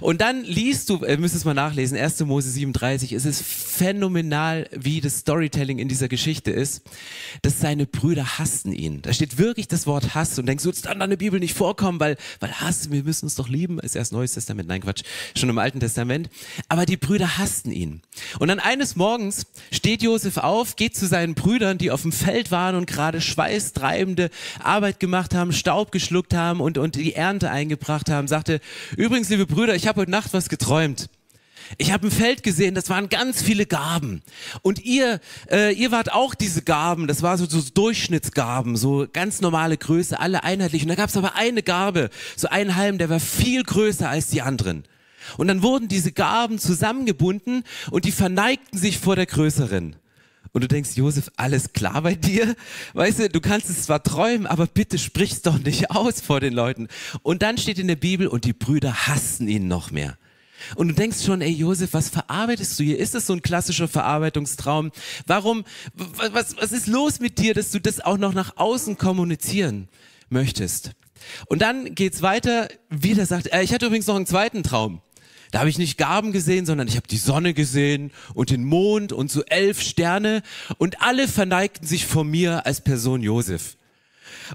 Und 0.00 0.20
dann 0.20 0.43
liest 0.43 0.90
du, 0.90 1.05
äh, 1.05 1.17
müsstest 1.17 1.44
mal 1.44 1.55
nachlesen, 1.55 1.96
1. 1.96 2.19
Mose 2.20 2.50
37, 2.50 3.12
es 3.12 3.25
ist 3.25 3.44
phänomenal, 3.44 4.69
wie 4.72 5.00
das 5.00 5.19
Storytelling 5.19 5.78
in 5.78 5.87
dieser 5.87 6.08
Geschichte 6.08 6.50
ist, 6.50 6.82
dass 7.43 7.61
seine 7.61 7.87
Brüder 7.87 8.38
hassten 8.38 8.72
ihn. 8.72 9.02
Da 9.02 9.12
steht 9.12 9.38
wirklich 9.38 9.69
das 9.69 9.87
Wort 9.87 10.17
Hass 10.17 10.37
und 10.40 10.46
denkst, 10.46 10.64
du, 10.64 10.70
das 10.72 10.82
kann 10.82 11.00
in 11.00 11.11
der 11.11 11.17
Bibel 11.17 11.38
nicht 11.38 11.55
vorkommen, 11.55 12.00
weil, 12.00 12.17
weil 12.40 12.52
Hass, 12.61 12.90
wir 12.90 13.05
müssen 13.05 13.26
uns 13.26 13.37
doch 13.37 13.49
lieben, 13.49 13.78
ist 13.78 13.94
erst 13.94 14.12
Neues 14.12 14.32
Testament, 14.32 14.69
nein 14.69 14.81
Quatsch, 14.81 15.02
schon 15.37 15.49
im 15.49 15.58
Alten 15.58 15.78
Testament. 15.78 16.28
Aber 16.69 16.87
die 16.87 16.96
Brüder 16.96 17.38
hassten 17.38 17.70
ihn. 17.70 18.02
Und 18.40 18.49
dann 18.49 18.58
eines 18.58 18.96
Morgens 18.96 19.46
steht 19.70 20.02
Josef 20.02 20.38
auf, 20.38 20.75
geht 20.75 20.96
zu 20.96 21.06
seinen 21.06 21.34
Brüdern, 21.34 21.78
die 21.78 21.93
auf 21.93 22.02
dem 22.02 22.11
Feld 22.11 22.50
waren 22.50 22.75
und 22.75 22.87
gerade 22.88 23.20
schweißtreibende 23.20 24.28
Arbeit 24.58 24.99
gemacht 24.99 25.34
haben, 25.34 25.52
Staub 25.52 25.93
geschluckt 25.93 26.34
haben, 26.34 26.61
und, 26.61 26.78
und 26.78 26.96
die 26.96 27.14
Ernte 27.14 27.50
eingebracht 27.60 28.10
haben, 28.10 28.28
sagte, 28.28 28.60
übrigens, 28.96 29.28
liebe 29.28 29.46
Brüder, 29.46 29.74
ich 29.74 29.86
habe 29.86 30.00
heute 30.00 30.10
Nacht 30.10 30.32
was 30.32 30.48
geträumt. 30.48 31.08
Ich 31.78 31.92
habe 31.92 32.08
ein 32.08 32.10
Feld 32.10 32.42
gesehen, 32.42 32.74
das 32.74 32.90
waren 32.90 33.08
ganz 33.08 33.42
viele 33.42 33.64
Gaben. 33.64 34.22
Und 34.62 34.84
ihr, 34.84 35.20
äh, 35.50 35.72
ihr 35.72 35.92
wart 35.92 36.12
auch 36.12 36.34
diese 36.34 36.62
Gaben, 36.62 37.06
das 37.06 37.22
war 37.22 37.38
so, 37.38 37.46
so 37.46 37.60
Durchschnittsgaben, 37.72 38.76
so 38.76 39.06
ganz 39.12 39.40
normale 39.40 39.76
Größe, 39.76 40.18
alle 40.18 40.42
einheitlich. 40.42 40.82
Und 40.82 40.88
da 40.88 40.96
gab 40.96 41.10
es 41.10 41.16
aber 41.16 41.36
eine 41.36 41.62
Garbe, 41.62 42.10
so 42.36 42.48
ein 42.48 42.74
Halm, 42.74 42.98
der 42.98 43.08
war 43.08 43.20
viel 43.20 43.62
größer 43.62 44.08
als 44.08 44.28
die 44.28 44.42
anderen. 44.42 44.84
Und 45.36 45.48
dann 45.48 45.62
wurden 45.62 45.86
diese 45.86 46.12
Gaben 46.12 46.58
zusammengebunden 46.58 47.62
und 47.90 48.04
die 48.04 48.12
verneigten 48.12 48.78
sich 48.78 48.98
vor 48.98 49.14
der 49.14 49.26
größeren. 49.26 49.96
Und 50.52 50.62
du 50.62 50.69
denkst, 50.69 50.91
Josef, 50.97 51.31
alles 51.37 51.73
klar 51.73 52.02
bei 52.02 52.14
dir? 52.14 52.56
Weißt 52.94 53.20
du, 53.20 53.29
du 53.29 53.41
kannst 53.41 53.70
es 53.70 53.82
zwar 53.82 54.02
träumen, 54.02 54.47
aber 54.47 54.67
bitte 54.67 54.99
sprich's 54.99 55.43
doch 55.43 55.58
nicht 55.58 55.91
aus 55.91 56.20
vor 56.20 56.41
den 56.41 56.52
Leuten. 56.52 56.88
Und 57.23 57.43
dann 57.43 57.56
steht 57.56 57.79
in 57.79 57.88
der 57.88 57.97
Bibel, 57.97 58.26
und 58.26 58.44
die 58.44 58.52
Brüder 58.52 59.06
hassten 59.06 59.49
ihn 59.49 59.69
noch 59.69 59.91
mehr. 59.91 60.19
Und 60.75 60.88
du 60.88 60.94
denkst 60.94 61.25
schon, 61.25 61.41
ey 61.41 61.50
Josef, 61.50 61.93
was 61.93 62.08
verarbeitest 62.08 62.79
du 62.79 62.85
hier? 62.85 62.99
Ist 62.99 63.14
das 63.14 63.26
so 63.26 63.32
ein 63.32 63.43
klassischer 63.43 63.88
Verarbeitungstraum? 63.88 64.91
Warum, 65.26 65.64
was, 65.94 66.56
was 66.56 66.73
ist 66.73 66.87
los 66.87 67.20
mit 67.20 67.38
dir, 67.38 67.55
dass 67.55 67.70
du 67.70 67.81
das 67.81 68.00
auch 68.00 68.19
noch 68.19 68.35
nach 68.35 68.56
außen 68.56 68.99
kommunizieren 68.99 69.88
möchtest? 70.29 70.93
Und 71.46 71.62
dann 71.62 71.94
geht's 71.94 72.23
weiter, 72.23 72.69
wieder 72.88 73.26
sagt, 73.26 73.53
äh, 73.53 73.62
ich 73.62 73.73
hatte 73.73 73.87
übrigens 73.87 74.06
noch 74.06 74.17
einen 74.17 74.26
zweiten 74.26 74.62
Traum. 74.62 75.00
Da 75.50 75.61
habe 75.61 75.69
ich 75.69 75.79
nicht 75.79 75.99
Gaben 75.99 76.32
gesehen, 76.32 76.67
sondern 76.67 76.87
ich 76.87 76.97
habe 76.97 77.08
die 77.08 77.17
Sonne 77.17 77.55
gesehen 77.55 78.12
und 78.35 78.50
den 78.50 78.64
Mond 78.64 79.12
und 79.12 79.31
so 79.31 79.43
elf 79.44 79.81
Sterne 79.81 80.43
und 80.79 81.02
alle 81.02 81.26
verneigten 81.26 81.87
sich 81.87 82.06
vor 82.06 82.25
mir 82.25 82.67
als 82.67 82.81
Person 82.81 83.23
Josef. 83.23 83.76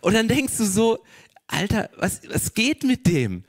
Und 0.02 0.14
dann 0.14 0.28
denkst 0.28 0.58
du 0.58 0.66
so, 0.66 1.00
Alter, 1.48 1.90
was, 1.98 2.22
was 2.30 2.54
geht 2.54 2.84
mit 2.84 3.08
dem? 3.08 3.44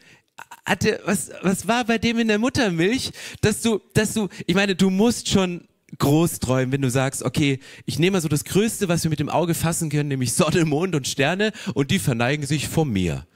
Hatte, 0.65 1.01
was, 1.05 1.31
was 1.43 1.69
war 1.69 1.85
bei 1.85 1.99
dem 1.99 2.19
in 2.19 2.29
der 2.29 2.39
Muttermilch, 2.39 3.13
dass 3.41 3.63
du, 3.63 3.81
dass 3.95 4.13
du, 4.13 4.29
ich 4.47 4.55
meine, 4.55 4.75
du 4.75 4.91
musst 4.91 5.29
schon 5.29 5.69
groß 5.99 6.41
träumen, 6.41 6.73
wenn 6.73 6.83
du 6.83 6.91
sagst, 6.91 7.23
okay, 7.23 7.61
ich 7.87 7.99
nehme 7.99 8.17
mal 8.17 8.21
so 8.21 8.29
das 8.29 8.45
Größte, 8.45 8.89
was 8.89 9.05
wir 9.05 9.11
mit 9.11 9.21
dem 9.21 9.29
Auge 9.29 9.55
fassen 9.55 9.89
können, 9.89 10.09
nämlich 10.09 10.33
Sonne, 10.33 10.65
Mond 10.65 10.95
und 10.95 11.07
Sterne 11.07 11.53
und 11.75 11.91
die 11.91 12.01
verneigen 12.01 12.45
sich 12.45 12.69
vor 12.69 12.85
mir. 12.85 13.27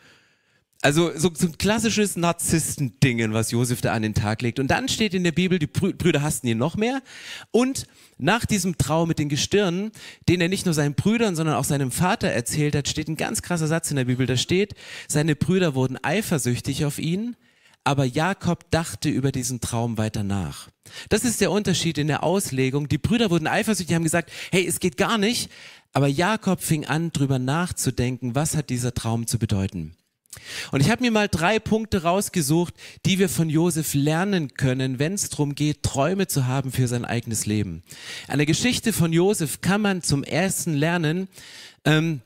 Also 0.82 1.11
so, 1.15 1.31
so 1.35 1.47
ein 1.47 1.59
klassisches 1.59 2.17
Narzissten-Dingen, 2.17 3.35
was 3.35 3.50
Josef 3.50 3.82
da 3.82 3.93
an 3.93 4.00
den 4.00 4.15
Tag 4.15 4.41
legt. 4.41 4.59
Und 4.59 4.69
dann 4.69 4.88
steht 4.88 5.12
in 5.12 5.25
der 5.25 5.32
Bibel, 5.32 5.59
die 5.59 5.67
Brüder 5.67 6.23
hassten 6.23 6.49
ihn 6.49 6.56
noch 6.56 6.77
mehr. 6.77 7.03
Und 7.50 7.87
nach 8.17 8.47
diesem 8.47 8.79
Traum 8.79 9.09
mit 9.09 9.19
den 9.19 9.29
Gestirnen, 9.29 9.93
den 10.29 10.41
er 10.41 10.49
nicht 10.49 10.65
nur 10.65 10.72
seinen 10.72 10.94
Brüdern, 10.94 11.37
sondern 11.37 11.56
auch 11.56 11.65
seinem 11.65 11.91
Vater 11.91 12.29
erzählt 12.29 12.75
hat, 12.75 12.89
steht 12.89 13.08
ein 13.08 13.17
ganz 13.17 13.43
krasser 13.43 13.67
Satz 13.67 13.91
in 13.91 13.96
der 13.96 14.06
Bibel. 14.06 14.27
Da 14.27 14.39
steht, 14.39 14.75
seine 15.06 15.37
Brüder 15.37 15.75
wurden 15.75 16.03
eifersüchtig 16.03 16.87
auf 16.87 16.99
ihn, 16.99 17.37
aber 17.84 18.06
Jakob 18.06 18.70
dachte 18.70 19.10
über 19.10 19.32
diesen 19.32 19.60
Traum 19.60 19.99
weiter 19.99 20.22
nach. 20.22 20.70
Das 21.10 21.25
ist 21.25 21.43
der 21.43 21.51
Unterschied 21.51 21.99
in 21.99 22.06
der 22.06 22.22
Auslegung. 22.22 22.89
Die 22.89 22.99
Brüder 22.99 23.31
wurden 23.31 23.46
eifersüchtig, 23.46 23.94
haben 23.94 24.05
gesagt, 24.05 24.31
hey, 24.51 24.67
es 24.67 24.81
geht 24.81 24.96
gar 24.96 25.19
nicht. 25.19 25.51
Aber 25.93 26.06
Jakob 26.06 26.63
fing 26.63 26.87
an, 26.87 27.13
drüber 27.13 27.39
nachzudenken, 27.39 28.34
was 28.34 28.56
hat 28.56 28.70
dieser 28.70 28.94
Traum 28.94 29.27
zu 29.27 29.39
bedeuten. 29.39 29.94
Und 30.73 30.81
ich 30.81 30.91
habe 30.91 31.03
mir 31.03 31.11
mal 31.11 31.29
drei 31.29 31.59
Punkte 31.59 32.03
rausgesucht, 32.03 32.75
die 33.05 33.19
wir 33.19 33.29
von 33.29 33.51
Josef 33.51 33.95
lernen 33.95 34.55
können, 34.55 34.99
wenn 34.99 35.15
es 35.15 35.29
darum 35.29 35.55
geht, 35.55 35.83
Träume 35.83 36.27
zu 36.27 36.47
haben 36.47 36.73
für 36.73 36.89
sein 36.89 37.05
eigenes 37.05 37.47
Leben. 37.47 37.83
An 38.29 38.39
der 38.39 38.47
Geschichte 38.47 38.93
von 38.93 39.13
Josef 39.13 39.61
kann 39.61 39.81
man 39.81 40.03
zum 40.03 40.25
ersten 40.25 40.75
lernen, 40.75 41.29
ähm, 41.85 42.21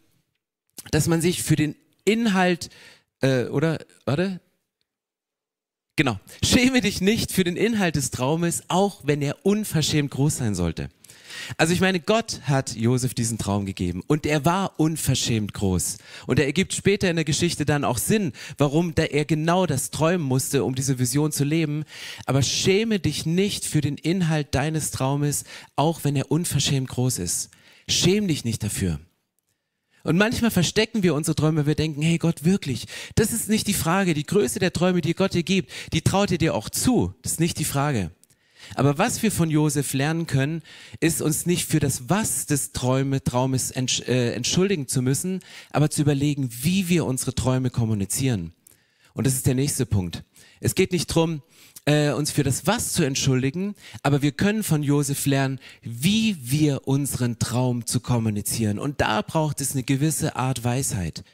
dass 0.90 1.08
man 1.08 1.20
sich 1.20 1.42
für 1.42 1.56
den 1.56 1.76
Inhalt 2.04 2.70
äh, 3.20 3.44
oder 3.46 3.78
warte 4.04 4.40
genau 5.96 6.18
schäme 6.42 6.80
dich 6.80 7.00
nicht 7.00 7.32
für 7.32 7.44
den 7.44 7.56
Inhalt 7.56 7.96
des 7.96 8.10
Traumes, 8.10 8.64
auch 8.68 9.00
wenn 9.04 9.22
er 9.22 9.44
unverschämt 9.44 10.10
groß 10.10 10.38
sein 10.38 10.54
sollte. 10.54 10.90
Also 11.56 11.72
ich 11.72 11.80
meine, 11.80 12.00
Gott 12.00 12.40
hat 12.44 12.74
Josef 12.74 13.14
diesen 13.14 13.38
Traum 13.38 13.66
gegeben 13.66 14.02
und 14.06 14.26
er 14.26 14.44
war 14.44 14.78
unverschämt 14.78 15.54
groß. 15.54 15.98
Und 16.26 16.38
er 16.38 16.46
ergibt 16.46 16.72
später 16.72 17.10
in 17.10 17.16
der 17.16 17.24
Geschichte 17.24 17.64
dann 17.64 17.84
auch 17.84 17.98
Sinn, 17.98 18.32
warum 18.58 18.92
er 18.96 19.24
genau 19.24 19.66
das 19.66 19.90
träumen 19.90 20.26
musste, 20.26 20.64
um 20.64 20.74
diese 20.74 20.98
Vision 20.98 21.32
zu 21.32 21.44
leben. 21.44 21.84
Aber 22.26 22.42
schäme 22.42 22.98
dich 22.98 23.26
nicht 23.26 23.64
für 23.64 23.80
den 23.80 23.96
Inhalt 23.96 24.54
deines 24.54 24.90
Traumes, 24.90 25.44
auch 25.76 26.04
wenn 26.04 26.16
er 26.16 26.30
unverschämt 26.30 26.88
groß 26.88 27.18
ist. 27.18 27.50
Schäm 27.88 28.28
dich 28.28 28.44
nicht 28.44 28.62
dafür. 28.62 29.00
Und 30.04 30.18
manchmal 30.18 30.50
verstecken 30.50 31.02
wir 31.02 31.14
unsere 31.14 31.34
Träume, 31.34 31.66
wir 31.66 31.74
denken, 31.74 32.02
hey 32.02 32.18
Gott, 32.18 32.44
wirklich, 32.44 32.84
das 33.14 33.32
ist 33.32 33.48
nicht 33.48 33.66
die 33.66 33.74
Frage. 33.74 34.12
Die 34.12 34.26
Größe 34.26 34.58
der 34.58 34.72
Träume, 34.72 35.00
die 35.00 35.14
Gott 35.14 35.32
dir 35.32 35.42
gibt, 35.42 35.70
die 35.94 36.02
traut 36.02 36.30
er 36.30 36.38
dir 36.38 36.54
auch 36.54 36.68
zu. 36.68 37.14
Das 37.22 37.32
ist 37.32 37.40
nicht 37.40 37.58
die 37.58 37.64
Frage. 37.64 38.10
Aber 38.74 38.98
was 38.98 39.22
wir 39.22 39.30
von 39.30 39.50
Josef 39.50 39.92
lernen 39.92 40.26
können, 40.26 40.62
ist 41.00 41.22
uns 41.22 41.46
nicht 41.46 41.66
für 41.66 41.80
das 41.80 42.08
Was 42.08 42.46
des 42.46 42.72
Träume, 42.72 43.22
Traumes 43.22 43.70
entsch 43.70 44.00
äh, 44.08 44.32
entschuldigen 44.32 44.88
zu 44.88 45.02
müssen, 45.02 45.40
aber 45.70 45.90
zu 45.90 46.02
überlegen, 46.02 46.50
wie 46.62 46.88
wir 46.88 47.06
unsere 47.06 47.34
Träume 47.34 47.70
kommunizieren. 47.70 48.52
Und 49.12 49.26
das 49.26 49.34
ist 49.34 49.46
der 49.46 49.54
nächste 49.54 49.86
Punkt. 49.86 50.24
Es 50.60 50.74
geht 50.74 50.92
nicht 50.92 51.06
drum, 51.06 51.42
äh, 51.86 52.12
uns 52.12 52.30
für 52.30 52.42
das 52.42 52.66
Was 52.66 52.92
zu 52.92 53.04
entschuldigen, 53.04 53.74
aber 54.02 54.22
wir 54.22 54.32
können 54.32 54.62
von 54.62 54.82
Josef 54.82 55.26
lernen, 55.26 55.60
wie 55.82 56.36
wir 56.40 56.88
unseren 56.88 57.38
Traum 57.38 57.86
zu 57.86 58.00
kommunizieren. 58.00 58.78
Und 58.78 59.00
da 59.00 59.22
braucht 59.22 59.60
es 59.60 59.72
eine 59.72 59.82
gewisse 59.82 60.36
Art 60.36 60.64
Weisheit. 60.64 61.24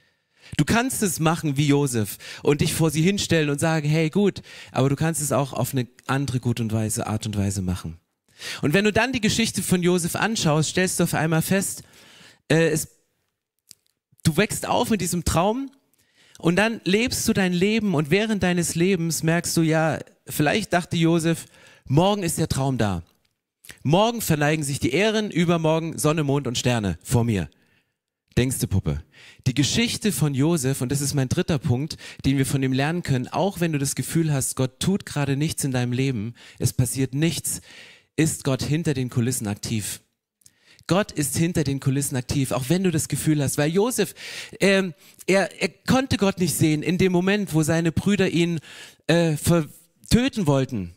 Du 0.57 0.65
kannst 0.65 1.03
es 1.03 1.21
machen 1.21 1.57
wie 1.57 1.67
Josef 1.67 2.19
und 2.43 2.61
dich 2.61 2.75
vor 2.75 2.91
sie 2.91 3.03
hinstellen 3.03 3.51
und 3.51 3.61
sagen, 3.61 3.89
hey 3.89 4.11
gut, 4.11 4.43
aber 4.73 4.89
du 4.89 4.97
kannst 4.97 5.21
es 5.21 5.33
auch 5.33 5.53
auf 5.53 5.73
eine 5.73 5.87
andere 6.07 6.41
gute 6.41 6.63
und 6.63 6.73
Weise, 6.73 7.07
Art 7.07 7.27
und 7.27 7.37
Weise 7.37 7.63
machen. 7.63 7.99
Und 8.63 8.75
wenn 8.75 8.85
du 8.85 8.93
dann 8.93 9.13
die 9.13 9.21
Geschichte 9.21 9.63
von 9.63 9.83
Josef 9.83 10.17
anschaust, 10.17 10.71
stellst 10.71 10.99
du 10.99 11.05
auf 11.05 11.15
einmal 11.15 11.43
fest, 11.43 11.83
äh, 12.49 12.69
es, 12.69 12.89
du 14.23 14.37
wächst 14.37 14.67
auf 14.67 14.91
mit 14.91 15.01
diesem 15.01 15.25
Traum 15.25 15.71
und 16.39 16.57
dann 16.57 16.81
lebst 16.85 17.29
du 17.29 17.33
dein 17.33 17.53
Leben 17.53 17.95
und 17.95 18.11
während 18.11 18.43
deines 18.43 18.75
Lebens 18.75 19.23
merkst 19.23 19.57
du, 19.57 19.63
ja, 19.63 19.99
vielleicht 20.27 20.73
dachte 20.73 20.97
Josef, 20.97 21.47
morgen 21.87 22.23
ist 22.23 22.39
der 22.39 22.49
Traum 22.49 22.79
da. 22.79 23.03
Morgen 23.83 24.21
verneigen 24.21 24.65
sich 24.65 24.81
die 24.81 24.93
Ehren, 24.93 25.31
übermorgen 25.31 25.97
Sonne, 25.99 26.25
Mond 26.25 26.47
und 26.47 26.59
Sterne 26.59 26.99
vor 27.03 27.25
mir. 27.25 27.49
Denkst 28.37 28.59
du, 28.59 28.69
Puppe? 28.69 29.03
Die 29.47 29.55
Geschichte 29.55 30.13
von 30.13 30.35
Josef, 30.35 30.81
und 30.81 30.93
das 30.93 31.01
ist 31.01 31.15
mein 31.15 31.29
dritter 31.29 31.59
Punkt, 31.59 31.97
den 32.25 32.39
wir 32.39 32.47
von 32.47 32.63
ihm 32.63 32.73
lernen 32.73 33.03
können, 33.03 33.29
auch 33.29 33.61
wenn 33.61 33.73
du 33.73 33.79
das 33.79 33.95
Gefühl 33.95 34.33
hast, 34.33 34.57
Gott 34.57 34.81
tut 34.81 35.05
gerade 35.05 35.37
nichts 35.37 35.65
in 35.65 35.73
deinem 35.73 35.93
Leben, 35.93 36.35
es 36.59 36.73
passiert 36.73 37.15
nichts, 37.15 37.61
ist 38.17 38.45
Gott 38.45 38.63
hinter 38.63 38.95
den 38.95 39.11
Kulissen 39.11 39.49
aktiv. 39.49 40.01
Gott 40.87 41.13
ist 41.13 41.37
hinter 41.37 41.65
den 41.65 41.81
Kulissen 41.81 42.17
aktiv, 42.17 42.51
auch 42.53 42.65
wenn 42.69 42.83
du 42.83 42.91
das 42.91 43.09
Gefühl 43.09 43.43
hast. 43.43 43.59
Weil 43.59 43.71
Josef, 43.71 44.15
ähm, 44.59 44.95
er, 45.27 45.61
er 45.61 45.69
konnte 45.87 46.17
Gott 46.17 46.39
nicht 46.39 46.55
sehen 46.55 46.83
in 46.83 46.99
dem 46.99 47.13
Moment, 47.13 47.55
wo 47.55 47.63
seine 47.63 47.93
Brüder 47.93 48.29
ihn 48.29 48.59
äh, 49.07 49.37
töten 50.11 50.47
wollten 50.47 50.95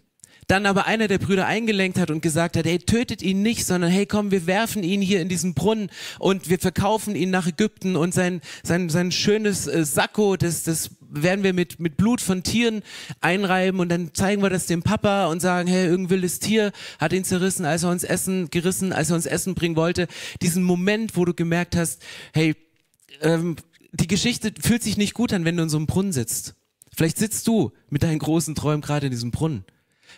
dann 0.48 0.66
aber 0.66 0.86
einer 0.86 1.08
der 1.08 1.18
Brüder 1.18 1.46
eingelenkt 1.46 2.00
hat 2.00 2.12
und 2.12 2.22
gesagt 2.22 2.58
hat, 2.58 2.66
hey, 2.66 2.80
tötet 2.80 3.22
ihn 3.22 3.42
nicht, 3.42 3.66
sondern 3.66 3.92
hey, 3.92 4.06
komm, 4.06 4.32
wir 4.32 4.48
werfen 4.48 4.84
ihn 4.84 5.02
hier 5.02 5.22
in 5.22 5.30
diesen 5.30 5.54
Brunnen 5.54 5.90
und 6.20 6.50
wir 6.50 6.60
verkaufen 6.60 7.16
ihn 7.16 7.30
nach 7.30 7.48
Ägypten 7.48 7.96
und 7.96 8.14
sein, 8.14 8.42
sein, 8.64 8.90
sein 8.90 9.12
schönes 9.12 9.68
äh, 9.68 9.86
Sakko, 9.86 10.38
das, 10.38 10.64
das 10.64 10.92
werden 11.14 11.44
wir 11.44 11.54
mit, 11.54 11.80
mit 11.80 11.98
Blut 11.98 12.22
von 12.22 12.44
Tieren 12.44 12.82
einreiben 13.22 13.80
und 13.80 13.90
dann 13.90 14.14
zeigen 14.14 14.42
wir 14.42 14.50
das 14.50 14.66
dem 14.66 14.82
Papa 14.82 15.28
und 15.28 15.42
sagen, 15.42 15.68
hey, 15.68 15.86
irgendein 15.86 16.10
wildes 16.10 16.40
Tier 16.40 16.72
hat 17.00 17.14
ihn 17.14 17.24
zerrissen, 17.24 17.66
als 17.66 17.84
er 17.84 17.92
uns 17.92 18.04
Essen 18.04 18.50
gerissen, 18.50 18.94
als 18.94 19.10
er 19.12 19.16
uns 19.16 19.26
Essen 19.26 19.54
bringen 19.56 19.76
wollte. 19.76 20.08
Diesen 20.42 20.64
Moment, 20.64 21.16
wo 21.16 21.26
du 21.26 21.34
gemerkt 21.34 21.76
hast, 21.76 22.02
hey, 22.34 22.56
ähm, 23.22 23.56
die 23.92 24.08
Geschichte 24.08 24.52
fühlt 24.60 24.82
sich 24.82 24.98
nicht 24.98 25.14
gut 25.14 25.34
an, 25.34 25.46
wenn 25.46 25.56
du 25.56 25.64
in 25.64 25.70
so 25.70 25.78
einem 25.78 25.86
Brunnen 25.86 26.12
sitzt. 26.12 26.56
Vielleicht 26.96 27.18
sitzt 27.18 27.48
du 27.48 27.72
mit 27.90 28.04
deinen 28.04 28.20
großen 28.20 28.56
Träumen 28.56 28.82
gerade 28.82 29.08
in 29.08 29.12
diesem 29.12 29.32
Brunnen. 29.32 29.66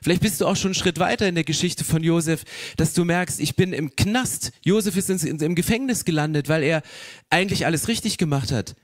Vielleicht 0.01 0.21
bist 0.21 0.41
du 0.41 0.45
auch 0.45 0.55
schon 0.55 0.69
einen 0.69 0.75
Schritt 0.75 0.99
weiter 0.99 1.27
in 1.27 1.35
der 1.35 1.43
Geschichte 1.43 1.83
von 1.83 2.03
Josef, 2.03 2.43
dass 2.77 2.93
du 2.93 3.05
merkst, 3.05 3.39
ich 3.39 3.55
bin 3.55 3.73
im 3.73 3.95
Knast. 3.95 4.51
Josef 4.63 4.97
ist 4.97 5.09
ins, 5.09 5.23
im 5.23 5.55
Gefängnis 5.55 6.05
gelandet, 6.05 6.49
weil 6.49 6.63
er 6.63 6.81
eigentlich 7.29 7.65
alles 7.65 7.87
richtig 7.87 8.17
gemacht 8.17 8.51
hat. 8.51 8.75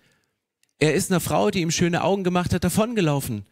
Er 0.79 0.93
ist 0.95 1.11
einer 1.11 1.19
Frau, 1.19 1.51
die 1.51 1.61
ihm 1.61 1.71
schöne 1.71 2.03
Augen 2.03 2.23
gemacht 2.23 2.53
hat, 2.53 2.63
davongelaufen. 2.63 3.45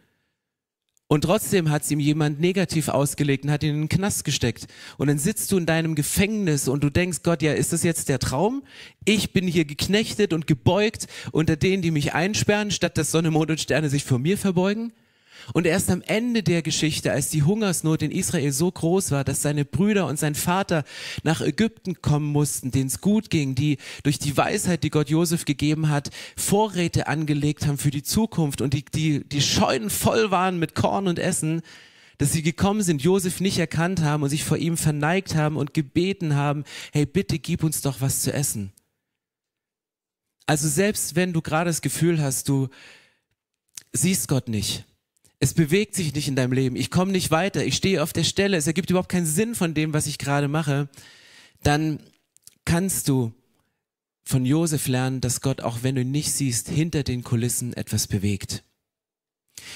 Und 1.12 1.22
trotzdem 1.22 1.72
hat 1.72 1.82
es 1.82 1.90
ihm 1.90 2.00
jemand 2.00 2.40
negativ 2.40 2.88
ausgelegt 2.88 3.44
und 3.44 3.50
hat 3.50 3.64
ihn 3.64 3.74
in 3.74 3.82
den 3.82 3.90
Knast 3.90 4.26
gesteckt. 4.26 4.68
Und 5.00 5.08
dann 5.08 5.18
sitzt 5.18 5.52
du 5.52 5.58
in 5.58 5.66
deinem 5.66 5.96
Gefängnis 5.96 6.68
und 6.68 6.84
du 6.84 6.92
denkst, 6.92 7.24
Gott, 7.24 7.42
ja, 7.42 7.52
ist 7.52 7.74
das 7.74 7.82
jetzt 7.82 8.10
der 8.10 8.20
Traum? 8.20 8.62
Ich 9.06 9.34
bin 9.34 9.48
hier 9.48 9.66
geknechtet 9.66 10.34
und 10.34 10.46
gebeugt 10.46 11.08
unter 11.32 11.56
denen, 11.56 11.82
die 11.82 11.90
mich 11.90 12.14
einsperren, 12.14 12.70
statt 12.70 12.96
dass 12.96 13.10
Sonne, 13.10 13.32
Mond 13.32 13.50
und 13.50 13.60
Sterne 13.60 13.90
sich 13.90 14.04
vor 14.04 14.20
mir 14.20 14.38
verbeugen? 14.38 14.94
Und 15.54 15.66
erst 15.66 15.90
am 15.90 16.02
Ende 16.02 16.44
der 16.44 16.62
Geschichte, 16.62 17.12
als 17.12 17.30
die 17.30 17.44
Hungersnot 17.44 18.02
in 18.02 18.12
Israel 18.12 18.52
so 18.52 18.72
groß 18.72 19.12
war, 19.12 19.24
dass 19.24 19.42
seine 19.42 19.66
Brüder 19.66 20.08
und 20.08 20.20
sein 20.20 20.36
Vater 20.36 20.84
nach 21.24 21.42
Ägypten 21.42 22.02
kommen 22.02 22.28
mussten, 22.28 22.72
denen 22.72 22.88
es 22.88 23.02
gut 23.02 23.30
ging, 23.30 23.56
die 23.56 23.78
durch 24.04 24.20
die 24.20 24.38
Weisheit, 24.38 24.84
die 24.84 24.90
Gott 24.90 25.10
Josef 25.10 25.46
gegeben 25.46 25.90
hat, 25.90 26.10
Vorräte 26.36 27.08
angelegt 27.08 27.68
haben 27.68 27.78
für 27.78 27.92
die 27.92 28.04
Zukunft 28.04 28.62
und 28.62 28.74
die, 28.74 28.86
die, 28.86 29.28
die 29.28 29.42
Scheunen 29.42 29.90
voll 29.90 30.32
waren 30.32 30.60
mit 30.60 30.76
Korn 30.76 31.08
und 31.08 31.20
Essen, 31.20 31.62
dass 32.20 32.34
sie 32.34 32.44
gekommen 32.44 32.82
sind, 32.82 33.02
Josef 33.02 33.40
nicht 33.40 33.58
erkannt 33.58 34.02
haben 34.02 34.24
und 34.24 34.30
sich 34.30 34.44
vor 34.44 34.58
ihm 34.58 34.76
verneigt 34.78 35.36
haben 35.36 35.56
und 35.56 35.74
gebeten 35.74 36.36
haben, 36.36 36.66
hey, 36.92 37.06
bitte 37.06 37.40
gib 37.40 37.64
uns 37.64 37.82
doch 37.82 38.02
was 38.02 38.22
zu 38.22 38.34
essen. 38.34 38.74
Also 40.46 40.68
selbst 40.68 41.16
wenn 41.16 41.32
du 41.32 41.42
gerade 41.42 41.70
das 41.70 41.82
Gefühl 41.82 42.22
hast, 42.22 42.50
du 42.50 42.70
siehst 43.94 44.28
Gott 44.28 44.50
nicht, 44.50 44.86
es 45.40 45.54
bewegt 45.54 45.96
sich 45.96 46.14
nicht 46.14 46.28
in 46.28 46.36
deinem 46.36 46.52
Leben. 46.52 46.76
Ich 46.76 46.92
komme 46.92 47.12
nicht 47.12 47.32
weiter. 47.32 47.64
Ich 47.64 47.76
stehe 47.76 48.04
auf 48.04 48.12
der 48.12 48.26
Stelle. 48.26 48.58
Es 48.58 48.68
ergibt 48.68 48.90
überhaupt 48.90 49.10
keinen 49.10 49.26
Sinn 49.26 49.56
von 49.56 49.74
dem, 49.74 49.94
was 49.94 50.06
ich 50.06 50.18
gerade 50.18 50.50
mache. 50.50 50.90
Dann 51.64 52.00
kannst 52.66 53.08
du 53.08 53.34
von 54.24 54.46
Josef 54.46 54.88
lernen, 54.88 55.22
dass 55.22 55.42
Gott, 55.42 55.62
auch 55.62 55.82
wenn 55.82 55.96
du 55.96 56.02
ihn 56.02 56.12
nicht 56.12 56.32
siehst, 56.32 56.70
hinter 56.70 57.04
den 57.04 57.24
Kulissen 57.24 57.74
etwas 57.74 58.08
bewegt. 58.08 58.64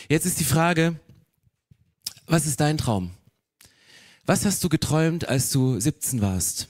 Jetzt 0.10 0.26
ist 0.26 0.40
die 0.40 0.46
Frage, 0.46 1.00
was 2.26 2.46
ist 2.46 2.60
dein 2.60 2.78
Traum? 2.78 3.12
Was 4.26 4.46
hast 4.46 4.64
du 4.64 4.70
geträumt, 4.70 5.28
als 5.28 5.50
du 5.52 5.80
17 5.80 6.22
warst? 6.22 6.68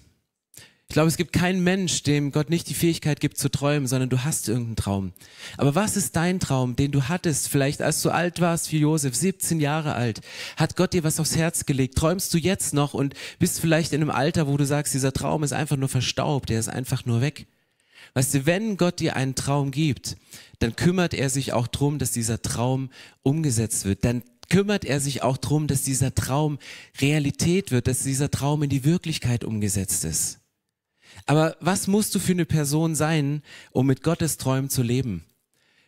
Ich 0.94 0.96
glaube, 0.96 1.08
es 1.08 1.18
gibt 1.18 1.34
keinen 1.34 1.64
Mensch, 1.64 2.04
dem 2.04 2.32
Gott 2.32 2.52
nicht 2.52 2.70
die 2.70 2.76
Fähigkeit 2.76 3.20
gibt 3.20 3.40
zu 3.40 3.50
träumen, 3.50 3.88
sondern 3.88 4.12
du 4.12 4.24
hast 4.24 4.48
irgendeinen 4.48 4.76
Traum. 4.76 5.14
Aber 5.58 5.74
was 5.74 5.98
ist 5.98 6.16
dein 6.16 6.40
Traum, 6.40 6.76
den 6.76 6.92
du 6.92 7.08
hattest, 7.10 7.50
vielleicht 7.50 7.82
als 7.82 8.04
du 8.04 8.12
alt 8.12 8.42
warst 8.42 8.72
wie 8.72 8.78
Josef, 8.78 9.16
17 9.16 9.60
Jahre 9.60 9.96
alt? 9.96 10.22
Hat 10.56 10.76
Gott 10.76 10.94
dir 10.94 11.04
was 11.04 11.20
aufs 11.20 11.36
Herz 11.36 11.66
gelegt? 11.66 11.98
Träumst 11.98 12.32
du 12.32 12.38
jetzt 12.38 12.76
noch 12.76 12.94
und 12.94 13.16
bist 13.40 13.60
vielleicht 13.60 13.92
in 13.92 14.04
einem 14.04 14.12
Alter, 14.12 14.48
wo 14.48 14.56
du 14.56 14.68
sagst, 14.68 14.94
dieser 14.94 15.14
Traum 15.14 15.42
ist 15.42 15.52
einfach 15.52 15.78
nur 15.78 15.90
verstaubt, 15.90 16.50
der 16.50 16.60
ist 16.60 16.70
einfach 16.70 17.06
nur 17.06 17.22
weg? 17.22 17.48
Weißt 18.14 18.32
du, 18.36 18.46
wenn 18.46 18.78
Gott 18.78 19.00
dir 19.00 19.16
einen 19.16 19.34
Traum 19.34 19.72
gibt, 19.72 20.16
dann 20.60 20.76
kümmert 20.76 21.16
er 21.16 21.32
sich 21.32 21.54
auch 21.54 21.66
drum, 21.66 21.98
dass 21.98 22.12
dieser 22.12 22.44
Traum 22.44 22.92
umgesetzt 23.24 23.86
wird. 23.86 24.06
Dann 24.06 24.22
kümmert 24.48 24.86
er 24.86 25.00
sich 25.00 25.24
auch 25.24 25.38
drum, 25.38 25.66
dass 25.66 25.82
dieser 25.82 26.14
Traum 26.14 26.60
Realität 27.02 27.72
wird, 27.72 27.88
dass 27.88 28.04
dieser 28.04 28.30
Traum 28.30 28.62
in 28.62 28.70
die 28.70 28.84
Wirklichkeit 28.84 29.44
umgesetzt 29.44 30.06
ist. 30.06 30.43
Aber 31.26 31.56
was 31.60 31.88
musst 31.88 32.14
du 32.16 32.20
für 32.20 32.34
eine 32.34 32.46
Person 32.46 32.96
sein, 32.96 33.42
um 33.72 33.88
mit 33.88 34.04
Gottes 34.04 34.38
Träumen 34.38 34.70
zu 34.70 34.82
leben? 34.82 35.24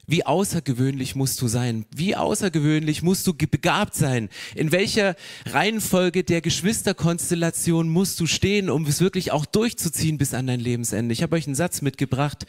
Wie 0.07 0.25
außergewöhnlich 0.25 1.15
musst 1.15 1.41
du 1.41 1.47
sein? 1.47 1.85
Wie 1.95 2.15
außergewöhnlich 2.15 3.01
musst 3.01 3.25
du 3.25 3.33
begabt 3.33 3.95
sein? 3.95 4.29
In 4.53 4.71
welcher 4.71 5.15
Reihenfolge 5.47 6.23
der 6.23 6.41
Geschwisterkonstellation 6.41 7.89
musst 7.89 8.19
du 8.19 8.27
stehen, 8.27 8.69
um 8.69 8.85
es 8.85 9.01
wirklich 9.01 9.31
auch 9.31 9.45
durchzuziehen 9.45 10.19
bis 10.19 10.35
an 10.35 10.45
dein 10.45 10.59
Lebensende? 10.59 11.11
Ich 11.11 11.23
habe 11.23 11.35
euch 11.35 11.47
einen 11.47 11.55
Satz 11.55 11.81
mitgebracht 11.81 12.45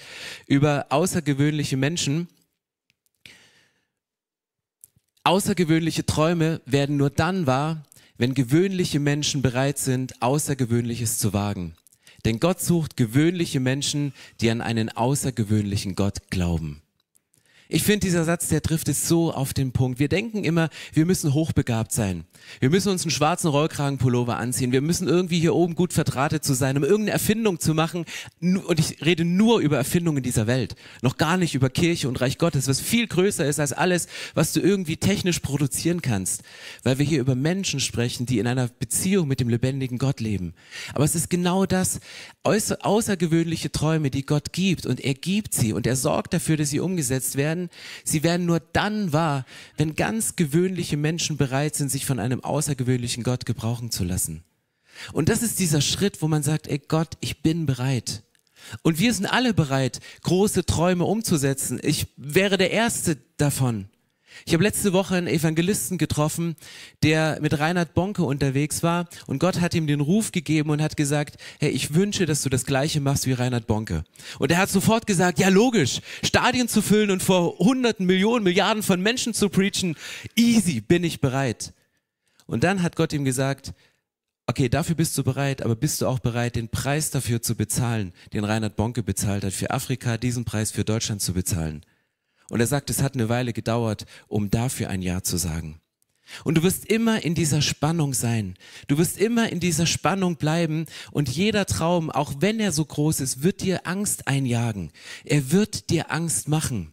über 0.46 0.86
außergewöhnliche 0.90 1.78
Menschen. 1.78 2.28
Außergewöhnliche 5.24 6.04
Träume 6.04 6.60
werden 6.66 6.98
nur 6.98 7.10
dann 7.10 7.46
wahr, 7.46 7.84
wenn 8.18 8.34
gewöhnliche 8.34 9.00
Menschen 9.00 9.40
bereit 9.40 9.78
sind, 9.78 10.22
Außergewöhnliches 10.22 11.18
zu 11.18 11.32
wagen. 11.32 11.74
Denn 12.26 12.40
Gott 12.40 12.60
sucht 12.60 12.96
gewöhnliche 12.96 13.60
Menschen, 13.60 14.12
die 14.40 14.50
an 14.50 14.60
einen 14.60 14.88
außergewöhnlichen 14.88 15.94
Gott 15.94 16.28
glauben. 16.28 16.82
Ich 17.68 17.82
finde, 17.82 18.06
dieser 18.06 18.24
Satz, 18.24 18.46
der 18.46 18.62
trifft 18.62 18.88
es 18.88 19.08
so 19.08 19.32
auf 19.32 19.52
den 19.52 19.72
Punkt. 19.72 19.98
Wir 19.98 20.08
denken 20.08 20.44
immer, 20.44 20.68
wir 20.92 21.04
müssen 21.04 21.34
hochbegabt 21.34 21.90
sein. 21.90 22.24
Wir 22.60 22.70
müssen 22.70 22.90
uns 22.90 23.02
einen 23.02 23.10
schwarzen 23.10 23.48
Rollkragenpullover 23.48 24.36
anziehen. 24.36 24.70
Wir 24.70 24.80
müssen 24.80 25.08
irgendwie 25.08 25.40
hier 25.40 25.52
oben 25.54 25.74
gut 25.74 25.92
verdrahtet 25.92 26.44
zu 26.44 26.54
sein, 26.54 26.76
um 26.76 26.84
irgendeine 26.84 27.10
Erfindung 27.10 27.58
zu 27.58 27.74
machen. 27.74 28.04
Und 28.40 28.78
ich 28.78 29.04
rede 29.04 29.24
nur 29.24 29.58
über 29.58 29.76
Erfindungen 29.76 30.22
dieser 30.22 30.46
Welt. 30.46 30.76
Noch 31.02 31.16
gar 31.16 31.36
nicht 31.36 31.56
über 31.56 31.68
Kirche 31.68 32.08
und 32.08 32.20
Reich 32.20 32.38
Gottes, 32.38 32.68
was 32.68 32.80
viel 32.80 33.08
größer 33.08 33.44
ist 33.44 33.58
als 33.58 33.72
alles, 33.72 34.06
was 34.34 34.52
du 34.52 34.60
irgendwie 34.60 34.96
technisch 34.96 35.40
produzieren 35.40 36.02
kannst. 36.02 36.42
Weil 36.84 36.98
wir 36.98 37.06
hier 37.06 37.20
über 37.20 37.34
Menschen 37.34 37.80
sprechen, 37.80 38.26
die 38.26 38.38
in 38.38 38.46
einer 38.46 38.68
Beziehung 38.68 39.26
mit 39.26 39.40
dem 39.40 39.48
lebendigen 39.48 39.98
Gott 39.98 40.20
leben. 40.20 40.54
Aber 40.94 41.04
es 41.04 41.16
ist 41.16 41.30
genau 41.30 41.66
das, 41.66 41.98
außergewöhnliche 42.44 43.72
Träume, 43.72 44.10
die 44.10 44.24
Gott 44.24 44.52
gibt. 44.52 44.86
Und 44.86 45.00
er 45.00 45.14
gibt 45.14 45.52
sie 45.52 45.72
und 45.72 45.86
er 45.88 45.96
sorgt 45.96 46.32
dafür, 46.32 46.56
dass 46.56 46.70
sie 46.70 46.78
umgesetzt 46.78 47.34
werden 47.34 47.55
werden, 47.56 47.70
sie 48.04 48.22
werden 48.22 48.46
nur 48.46 48.60
dann 48.60 49.12
wahr, 49.12 49.44
wenn 49.76 49.94
ganz 49.94 50.36
gewöhnliche 50.36 50.96
Menschen 50.96 51.36
bereit 51.36 51.74
sind, 51.74 51.90
sich 51.90 52.06
von 52.06 52.18
einem 52.18 52.44
außergewöhnlichen 52.44 53.22
Gott 53.22 53.46
gebrauchen 53.46 53.90
zu 53.90 54.04
lassen. 54.04 54.44
Und 55.12 55.28
das 55.28 55.42
ist 55.42 55.58
dieser 55.58 55.80
Schritt, 55.80 56.22
wo 56.22 56.28
man 56.28 56.42
sagt, 56.42 56.68
ey 56.68 56.78
Gott, 56.78 57.16
ich 57.20 57.42
bin 57.42 57.66
bereit. 57.66 58.22
Und 58.82 58.98
wir 58.98 59.12
sind 59.12 59.26
alle 59.26 59.54
bereit, 59.54 60.00
große 60.22 60.64
Träume 60.64 61.04
umzusetzen. 61.04 61.78
Ich 61.82 62.06
wäre 62.16 62.56
der 62.56 62.70
Erste 62.70 63.16
davon. 63.36 63.88
Ich 64.44 64.52
habe 64.52 64.62
letzte 64.62 64.92
Woche 64.92 65.16
einen 65.16 65.26
Evangelisten 65.26 65.98
getroffen, 65.98 66.56
der 67.02 67.38
mit 67.40 67.58
Reinhard 67.58 67.94
Bonke 67.94 68.22
unterwegs 68.24 68.82
war 68.82 69.08
und 69.26 69.38
Gott 69.38 69.60
hat 69.60 69.74
ihm 69.74 69.86
den 69.86 70.00
Ruf 70.00 70.32
gegeben 70.32 70.70
und 70.70 70.82
hat 70.82 70.96
gesagt, 70.96 71.36
hey, 71.58 71.70
ich 71.70 71.94
wünsche, 71.94 72.26
dass 72.26 72.42
du 72.42 72.48
das 72.48 72.66
gleiche 72.66 73.00
machst 73.00 73.26
wie 73.26 73.32
Reinhard 73.32 73.66
Bonke. 73.66 74.04
Und 74.38 74.50
er 74.50 74.58
hat 74.58 74.68
sofort 74.68 75.06
gesagt, 75.06 75.38
ja 75.38 75.48
logisch, 75.48 76.00
Stadien 76.22 76.68
zu 76.68 76.82
füllen 76.82 77.10
und 77.10 77.22
vor 77.22 77.58
hunderten 77.58 78.06
Millionen, 78.06 78.44
Milliarden 78.44 78.82
von 78.82 79.00
Menschen 79.00 79.34
zu 79.34 79.48
preachen, 79.48 79.96
easy, 80.36 80.80
bin 80.80 81.04
ich 81.04 81.20
bereit. 81.20 81.72
Und 82.46 82.64
dann 82.64 82.82
hat 82.82 82.96
Gott 82.96 83.12
ihm 83.12 83.24
gesagt, 83.24 83.72
okay, 84.46 84.68
dafür 84.68 84.94
bist 84.94 85.16
du 85.18 85.24
bereit, 85.24 85.62
aber 85.62 85.74
bist 85.74 86.00
du 86.00 86.06
auch 86.06 86.20
bereit, 86.20 86.56
den 86.56 86.68
Preis 86.68 87.10
dafür 87.10 87.42
zu 87.42 87.56
bezahlen, 87.56 88.12
den 88.32 88.44
Reinhard 88.44 88.76
Bonke 88.76 89.02
bezahlt 89.02 89.44
hat, 89.44 89.52
für 89.52 89.70
Afrika 89.70 90.16
diesen 90.16 90.44
Preis 90.44 90.70
für 90.70 90.84
Deutschland 90.84 91.20
zu 91.20 91.32
bezahlen? 91.32 91.84
Und 92.48 92.60
er 92.60 92.66
sagt, 92.66 92.90
es 92.90 93.02
hat 93.02 93.14
eine 93.14 93.28
Weile 93.28 93.52
gedauert, 93.52 94.06
um 94.28 94.50
dafür 94.50 94.90
ein 94.90 95.02
Ja 95.02 95.22
zu 95.22 95.36
sagen. 95.36 95.80
Und 96.44 96.56
du 96.56 96.62
wirst 96.62 96.86
immer 96.86 97.22
in 97.22 97.34
dieser 97.34 97.62
Spannung 97.62 98.12
sein. 98.12 98.56
Du 98.88 98.98
wirst 98.98 99.18
immer 99.18 99.50
in 99.50 99.60
dieser 99.60 99.86
Spannung 99.86 100.36
bleiben 100.36 100.86
und 101.12 101.28
jeder 101.28 101.66
Traum, 101.66 102.10
auch 102.10 102.34
wenn 102.40 102.58
er 102.58 102.72
so 102.72 102.84
groß 102.84 103.20
ist, 103.20 103.42
wird 103.42 103.62
dir 103.62 103.86
Angst 103.86 104.26
einjagen. 104.26 104.90
Er 105.24 105.52
wird 105.52 105.90
dir 105.90 106.10
Angst 106.10 106.48
machen. 106.48 106.92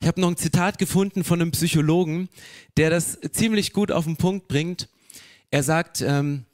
Ich 0.00 0.08
habe 0.08 0.20
noch 0.20 0.28
ein 0.28 0.36
Zitat 0.36 0.78
gefunden 0.78 1.24
von 1.24 1.40
einem 1.40 1.52
Psychologen, 1.52 2.28
der 2.76 2.90
das 2.90 3.18
ziemlich 3.32 3.72
gut 3.72 3.92
auf 3.92 4.04
den 4.04 4.16
Punkt 4.16 4.48
bringt. 4.48 4.88
Er 5.50 5.62
sagt, 5.62 6.00
ähm, 6.00 6.44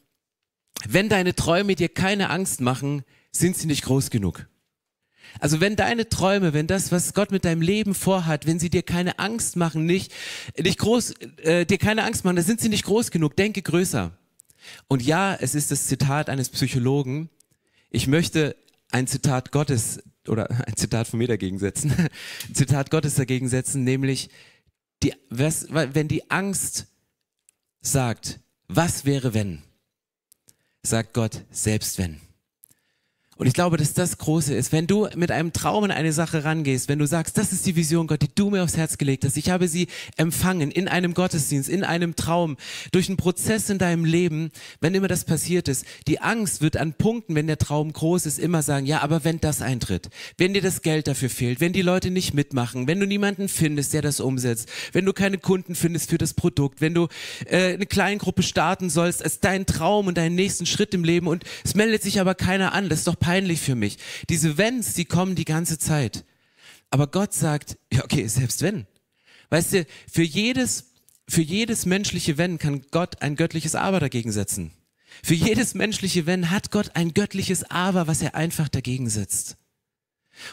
wenn 0.86 1.08
deine 1.08 1.34
Träume 1.34 1.76
dir 1.76 1.88
keine 1.88 2.30
Angst 2.30 2.60
machen, 2.60 3.04
sind 3.32 3.56
sie 3.56 3.66
nicht 3.66 3.84
groß 3.84 4.10
genug. 4.10 4.46
Also 5.40 5.60
wenn 5.60 5.76
deine 5.76 6.08
Träume, 6.08 6.52
wenn 6.52 6.66
das, 6.66 6.92
was 6.92 7.14
Gott 7.14 7.30
mit 7.30 7.44
deinem 7.44 7.62
Leben 7.62 7.94
vorhat, 7.94 8.46
wenn 8.46 8.58
sie 8.58 8.70
dir 8.70 8.82
keine 8.82 9.18
Angst 9.18 9.56
machen, 9.56 9.86
nicht, 9.86 10.12
nicht 10.58 10.78
groß, 10.78 11.14
äh, 11.42 11.66
dir 11.66 11.78
keine 11.78 12.04
Angst 12.04 12.24
machen, 12.24 12.36
dann 12.36 12.44
sind 12.44 12.60
sie 12.60 12.68
nicht 12.68 12.84
groß 12.84 13.10
genug. 13.10 13.36
Denke 13.36 13.62
größer. 13.62 14.16
Und 14.88 15.02
ja, 15.02 15.34
es 15.34 15.54
ist 15.54 15.70
das 15.70 15.86
Zitat 15.86 16.28
eines 16.28 16.48
Psychologen. 16.48 17.30
Ich 17.90 18.06
möchte 18.06 18.56
ein 18.90 19.06
Zitat 19.06 19.52
Gottes 19.52 20.02
oder 20.28 20.50
ein 20.66 20.76
Zitat 20.76 21.08
von 21.08 21.18
mir 21.18 21.28
dagegen 21.28 21.58
setzen, 21.58 21.92
ein 21.92 22.08
Zitat 22.54 22.90
Gottes 22.90 23.14
dagegen 23.14 23.48
setzen, 23.48 23.84
nämlich 23.84 24.30
die, 25.02 25.12
was, 25.28 25.66
wenn 25.70 26.08
die 26.08 26.30
Angst 26.30 26.86
sagt, 27.80 28.40
was 28.66 29.04
wäre 29.04 29.34
wenn, 29.34 29.62
sagt 30.82 31.14
Gott, 31.14 31.44
selbst 31.50 31.98
wenn. 31.98 32.20
Und 33.38 33.46
ich 33.46 33.52
glaube, 33.52 33.76
dass 33.76 33.92
das 33.92 34.16
Große 34.16 34.54
ist. 34.54 34.72
Wenn 34.72 34.86
du 34.86 35.08
mit 35.14 35.30
einem 35.30 35.52
Traum 35.52 35.84
in 35.84 35.90
eine 35.90 36.14
Sache 36.14 36.44
rangehst, 36.44 36.88
wenn 36.88 36.98
du 36.98 37.06
sagst, 37.06 37.36
das 37.36 37.52
ist 37.52 37.66
die 37.66 37.76
Vision 37.76 38.06
Gott, 38.06 38.22
die 38.22 38.34
du 38.34 38.48
mir 38.48 38.62
aufs 38.62 38.78
Herz 38.78 38.96
gelegt 38.96 39.26
hast, 39.26 39.36
ich 39.36 39.50
habe 39.50 39.68
sie 39.68 39.88
empfangen 40.16 40.70
in 40.70 40.88
einem 40.88 41.12
Gottesdienst, 41.12 41.68
in 41.68 41.84
einem 41.84 42.16
Traum, 42.16 42.56
durch 42.92 43.08
einen 43.08 43.18
Prozess 43.18 43.68
in 43.68 43.76
deinem 43.76 44.06
Leben, 44.06 44.50
wenn 44.80 44.94
immer 44.94 45.08
das 45.08 45.24
passiert 45.24 45.68
ist, 45.68 45.84
die 46.06 46.20
Angst 46.20 46.62
wird 46.62 46.78
an 46.78 46.94
Punkten, 46.94 47.34
wenn 47.34 47.46
der 47.46 47.58
Traum 47.58 47.92
groß 47.92 48.24
ist, 48.24 48.38
immer 48.38 48.62
sagen, 48.62 48.86
ja, 48.86 49.02
aber 49.02 49.22
wenn 49.24 49.38
das 49.38 49.60
eintritt, 49.60 50.08
wenn 50.38 50.54
dir 50.54 50.62
das 50.62 50.80
Geld 50.80 51.06
dafür 51.06 51.28
fehlt, 51.28 51.60
wenn 51.60 51.74
die 51.74 51.82
Leute 51.82 52.10
nicht 52.10 52.32
mitmachen, 52.32 52.86
wenn 52.86 53.00
du 53.00 53.06
niemanden 53.06 53.50
findest, 53.50 53.92
der 53.92 54.00
das 54.00 54.18
umsetzt, 54.18 54.70
wenn 54.92 55.04
du 55.04 55.12
keine 55.12 55.36
Kunden 55.36 55.74
findest 55.74 56.08
für 56.08 56.18
das 56.18 56.32
Produkt, 56.32 56.80
wenn 56.80 56.94
du 56.94 57.08
äh, 57.44 57.74
eine 57.74 57.84
Kleingruppe 57.84 58.42
starten 58.42 58.88
sollst 58.88 59.22
als 59.22 59.40
dein 59.40 59.66
Traum 59.66 60.06
und 60.06 60.16
deinen 60.16 60.36
nächsten 60.36 60.64
Schritt 60.64 60.94
im 60.94 61.04
Leben 61.04 61.26
und 61.26 61.44
es 61.66 61.74
meldet 61.74 62.02
sich 62.02 62.18
aber 62.18 62.34
keiner 62.34 62.72
an, 62.72 62.88
das 62.88 63.00
ist 63.00 63.08
doch 63.08 63.25
peinlich 63.26 63.60
für 63.60 63.74
mich. 63.74 63.98
Diese 64.28 64.56
Wenns, 64.56 64.94
die 64.94 65.04
kommen 65.04 65.34
die 65.34 65.44
ganze 65.44 65.80
Zeit. 65.80 66.24
Aber 66.90 67.08
Gott 67.08 67.34
sagt, 67.34 67.76
ja, 67.92 68.04
okay, 68.04 68.24
selbst 68.28 68.62
wenn. 68.62 68.86
Weißt 69.50 69.72
du, 69.72 69.86
für 70.08 70.22
jedes, 70.22 70.92
für 71.28 71.42
jedes 71.42 71.86
menschliche 71.86 72.38
Wenn 72.38 72.58
kann 72.58 72.82
Gott 72.92 73.22
ein 73.22 73.34
göttliches 73.34 73.74
Aber 73.74 73.98
dagegen 73.98 74.30
setzen. 74.30 74.70
Für 75.24 75.34
jedes 75.34 75.74
menschliche 75.74 76.24
Wenn 76.26 76.52
hat 76.52 76.70
Gott 76.70 76.94
ein 76.94 77.14
göttliches 77.14 77.64
Aber, 77.68 78.06
was 78.06 78.22
er 78.22 78.36
einfach 78.36 78.68
dagegen 78.68 79.10
setzt. 79.10 79.56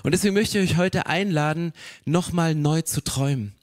Und 0.01 0.13
deswegen 0.13 0.33
möchte 0.33 0.57
ich 0.57 0.71
euch 0.71 0.77
heute 0.77 1.05
einladen, 1.05 1.73
nochmal 2.05 2.55
neu 2.55 2.81
zu 2.81 3.01
träumen 3.01 3.53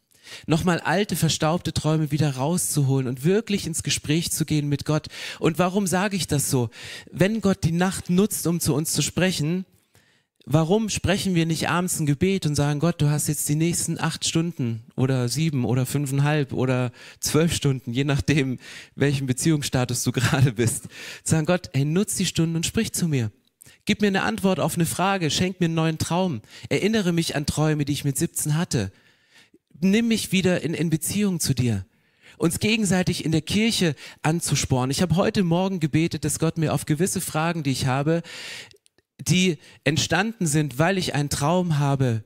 nochmal 0.46 0.80
alte, 0.80 1.16
verstaubte 1.16 1.72
Träume 1.72 2.10
wieder 2.10 2.36
rauszuholen 2.36 3.06
und 3.08 3.24
wirklich 3.24 3.66
ins 3.66 3.82
Gespräch 3.82 4.32
zu 4.32 4.44
gehen 4.44 4.68
mit 4.68 4.84
Gott. 4.84 5.08
Und 5.38 5.58
warum 5.58 5.86
sage 5.86 6.16
ich 6.16 6.26
das 6.26 6.50
so? 6.50 6.70
Wenn 7.10 7.40
Gott 7.40 7.64
die 7.64 7.72
Nacht 7.72 8.10
nutzt, 8.10 8.46
um 8.46 8.60
zu 8.60 8.74
uns 8.74 8.92
zu 8.92 9.02
sprechen, 9.02 9.64
warum 10.46 10.88
sprechen 10.88 11.34
wir 11.34 11.46
nicht 11.46 11.68
abends 11.68 12.00
ein 12.00 12.06
Gebet 12.06 12.46
und 12.46 12.54
sagen, 12.54 12.80
Gott, 12.80 13.00
du 13.00 13.08
hast 13.08 13.28
jetzt 13.28 13.48
die 13.48 13.54
nächsten 13.54 14.00
acht 14.00 14.24
Stunden 14.24 14.82
oder 14.96 15.28
sieben 15.28 15.64
oder 15.64 15.86
fünfeinhalb 15.86 16.52
oder 16.52 16.92
zwölf 17.20 17.54
Stunden, 17.54 17.92
je 17.92 18.04
nachdem, 18.04 18.58
welchen 18.94 19.26
Beziehungsstatus 19.26 20.02
du 20.02 20.12
gerade 20.12 20.52
bist. 20.52 20.88
Sagen, 21.22 21.46
Gott, 21.46 21.70
hey, 21.72 21.84
nutz 21.84 22.16
die 22.16 22.26
Stunden 22.26 22.56
und 22.56 22.66
sprich 22.66 22.92
zu 22.92 23.08
mir. 23.08 23.30
Gib 23.84 24.02
mir 24.02 24.08
eine 24.08 24.22
Antwort 24.22 24.60
auf 24.60 24.74
eine 24.74 24.86
Frage, 24.86 25.30
schenk 25.30 25.60
mir 25.60 25.66
einen 25.66 25.74
neuen 25.74 25.98
Traum. 25.98 26.42
Erinnere 26.68 27.12
mich 27.12 27.34
an 27.34 27.46
Träume, 27.46 27.84
die 27.84 27.92
ich 27.92 28.04
mit 28.04 28.18
17 28.18 28.56
hatte 28.56 28.92
nimm 29.80 30.08
mich 30.08 30.32
wieder 30.32 30.62
in, 30.62 30.74
in 30.74 30.90
Beziehung 30.90 31.40
zu 31.40 31.54
dir 31.54 31.84
uns 32.40 32.58
gegenseitig 32.58 33.26
in 33.26 33.32
der 33.32 33.42
Kirche 33.42 33.94
anzuspornen. 34.22 34.90
Ich 34.90 35.02
habe 35.02 35.16
heute 35.16 35.42
Morgen 35.42 35.78
gebetet, 35.78 36.24
dass 36.24 36.38
Gott 36.38 36.56
mir 36.56 36.72
auf 36.72 36.86
gewisse 36.86 37.20
Fragen, 37.20 37.62
die 37.62 37.70
ich 37.70 37.84
habe, 37.84 38.22
die 39.20 39.58
entstanden 39.84 40.46
sind, 40.46 40.78
weil 40.78 40.96
ich 40.96 41.14
einen 41.14 41.28
Traum 41.28 41.78
habe, 41.78 42.24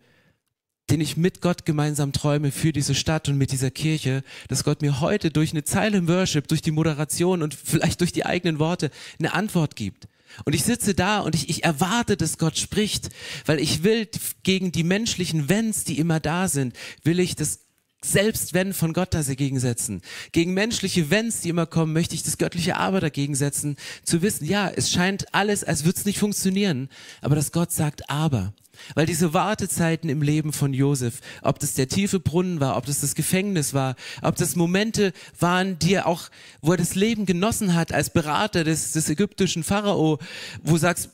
den 0.89 1.01
ich 1.01 1.17
mit 1.17 1.41
Gott 1.41 1.65
gemeinsam 1.65 2.13
träume 2.13 2.53
für 2.53 2.73
diese 2.73 2.95
Stadt 2.95 3.29
und 3.29 3.39
mit 3.39 3.51
dieser 3.51 3.73
Kirche, 3.73 4.23
dass 4.49 4.63
Gott 4.63 4.83
mir 4.83 5.01
heute 5.01 5.31
durch 5.31 5.51
eine 5.51 5.65
Zeile 5.65 5.99
im 5.99 6.07
Worship, 6.07 6.47
durch 6.47 6.63
die 6.63 6.71
Moderation 6.71 7.43
und 7.43 7.55
vielleicht 7.55 8.01
durch 8.01 8.13
die 8.13 8.25
eigenen 8.25 8.61
Worte 8.61 8.91
eine 9.19 9.33
Antwort 9.33 9.75
gibt. 9.75 10.07
Und 10.45 10.55
ich 10.55 10.65
sitze 10.65 10.95
da 10.95 11.21
und 11.21 11.35
ich, 11.35 11.49
ich 11.49 11.65
erwarte, 11.65 12.17
dass 12.17 12.39
Gott 12.39 12.59
spricht, 12.59 13.11
weil 13.47 13.61
ich 13.61 13.83
will 13.83 14.09
gegen 14.43 14.73
die 14.73 14.85
menschlichen 14.85 15.49
Wenns, 15.49 15.85
die 15.85 15.99
immer 15.99 16.21
da 16.21 16.49
sind, 16.49 16.75
will 17.03 17.21
ich 17.21 17.37
das 17.37 17.61
selbst 18.05 18.53
wenn 18.53 18.75
von 18.75 18.93
Gott 18.93 19.15
dagegen 19.15 19.59
setzen. 19.59 20.03
Gegen 20.33 20.53
menschliche 20.53 21.11
Wenns, 21.11 21.41
die 21.41 21.49
immer 21.49 21.67
kommen, 21.67 21.93
möchte 21.93 22.15
ich 22.15 22.23
das 22.23 22.39
göttliche 22.39 22.77
Aber 22.77 23.01
dagegen 23.01 23.35
setzen, 23.35 23.77
zu 24.05 24.23
wissen, 24.23 24.45
ja, 24.45 24.69
es 24.69 24.91
scheint 24.91 25.33
alles, 25.33 25.65
als 25.65 25.85
würde 25.85 25.99
es 25.99 26.05
nicht 26.05 26.19
funktionieren, 26.19 26.89
aber 27.23 27.35
dass 27.35 27.53
Gott 27.53 27.73
sagt 27.73 28.11
Aber. 28.11 28.53
Weil 28.95 29.07
diese 29.07 29.33
Wartezeiten 29.33 30.11
im 30.11 30.23
Leben 30.23 30.53
von 30.53 30.75
Josef, 30.75 31.21
ob 31.43 31.59
das 31.59 31.75
der 31.75 31.89
tiefe 31.89 32.21
Brunnen 32.21 32.61
war, 32.61 32.77
ob 32.77 32.87
das 32.87 33.01
das 33.01 33.15
Gefängnis 33.15 33.75
war, 33.75 33.97
ob 34.23 34.37
das 34.37 34.57
Momente 34.57 35.13
waren, 35.39 35.79
die 35.79 35.95
er 35.95 36.07
auch, 36.07 36.31
wo 36.61 36.73
er 36.73 36.77
das 36.77 36.95
Leben 36.95 37.27
genossen 37.27 37.75
hat 37.75 37.93
als 37.93 38.11
Berater 38.11 38.65
des, 38.65 38.93
des 38.93 39.09
ägyptischen 39.09 39.65
Pharao, 39.65 40.19
wo 40.63 40.73
du 40.73 40.79
sagst, 40.79 41.11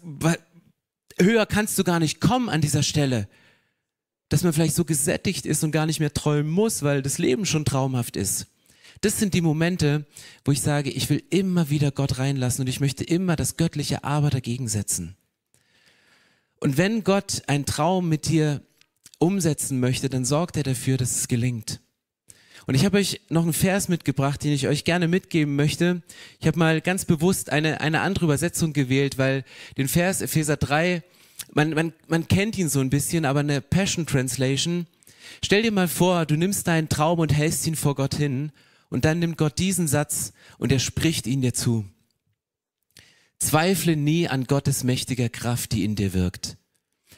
höher 1.19 1.47
kannst 1.47 1.79
du 1.79 1.85
gar 1.85 2.01
nicht 2.01 2.21
kommen 2.21 2.49
an 2.49 2.61
dieser 2.61 2.83
Stelle. 2.83 3.29
Dass 4.29 4.43
man 4.43 4.53
vielleicht 4.53 4.77
so 4.77 4.85
gesättigt 4.85 5.47
ist 5.47 5.65
und 5.65 5.73
gar 5.73 5.87
nicht 5.87 6.01
mehr 6.01 6.15
träumen 6.15 6.51
muss, 6.51 6.83
weil 6.83 7.03
das 7.03 7.19
Leben 7.19 7.47
schon 7.47 7.65
traumhaft 7.65 8.17
ist. 8.17 8.47
Das 9.01 9.19
sind 9.19 9.35
die 9.35 9.41
Momente, 9.41 10.07
wo 10.45 10.53
ich 10.53 10.61
sage, 10.61 10.91
ich 10.91 11.09
will 11.09 11.23
immer 11.31 11.71
wieder 11.71 11.91
Gott 11.91 12.19
reinlassen 12.19 12.63
und 12.63 12.69
ich 12.69 12.81
möchte 12.81 13.03
immer 13.03 13.35
das 13.35 13.57
göttliche 13.57 14.05
Aber 14.05 14.31
dagegen 14.31 14.69
setzen. 14.69 15.17
Und 16.61 16.77
wenn 16.77 17.05
Gott 17.05 17.43
einen 17.47 17.65
Traum 17.65 18.09
mit 18.09 18.29
dir 18.29 18.63
umsetzen 19.19 19.81
möchte, 19.81 20.09
dann 20.09 20.25
sorgt 20.25 20.57
er 20.57 20.63
dafür, 20.63 20.99
dass 20.99 21.17
es 21.17 21.29
gelingt. 21.29 21.81
Und 22.67 22.75
ich 22.75 22.85
habe 22.85 22.99
euch 22.99 23.23
noch 23.31 23.43
einen 23.43 23.55
Vers 23.55 23.89
mitgebracht, 23.89 24.45
den 24.45 24.53
ich 24.53 24.69
euch 24.69 24.85
gerne 24.85 25.09
mitgeben 25.09 25.57
möchte. 25.57 26.03
Ich 26.39 26.47
habe 26.47 26.59
mal 26.59 26.81
ganz 26.81 27.07
bewusst 27.07 27.51
eine, 27.51 27.81
eine 27.81 28.03
andere 28.03 28.27
Übersetzung 28.27 28.73
gewählt, 28.73 29.19
weil 29.19 29.45
den 29.79 29.89
Vers 29.89 30.21
Epheser 30.21 30.57
3, 30.57 31.03
man, 31.53 31.71
man, 31.71 31.93
man 32.07 32.29
kennt 32.29 32.59
ihn 32.59 32.69
so 32.69 32.81
ein 32.81 32.91
bisschen, 32.91 33.25
aber 33.25 33.41
eine 33.41 33.63
Passion 33.63 34.07
Translation. 34.07 34.87
Stell 35.43 35.63
dir 35.63 35.73
mal 35.73 35.89
vor, 35.89 36.27
du 36.27 36.37
nimmst 36.37 36.67
deinen 36.67 36.89
Traum 36.89 37.19
und 37.19 37.33
hältst 37.33 37.67
ihn 37.67 37.77
vor 37.77 37.95
Gott 37.95 38.15
hin 38.15 38.53
und 38.91 39.05
dann 39.05 39.19
nimmt 39.19 39.39
Gott 39.39 39.59
diesen 39.59 39.89
Satz 39.89 40.33
und 40.59 40.71
er 40.71 40.79
spricht 40.79 41.27
ihn 41.27 41.41
dir 41.41 41.55
zu. 41.55 41.87
Zweifle 43.41 43.97
nie 43.97 44.29
an 44.29 44.45
Gottes 44.45 44.85
mächtiger 44.85 45.29
Kraft, 45.29 45.73
die 45.73 45.85
in 45.85 45.97
dir 45.97 46.13
wirkt. 46.13 46.59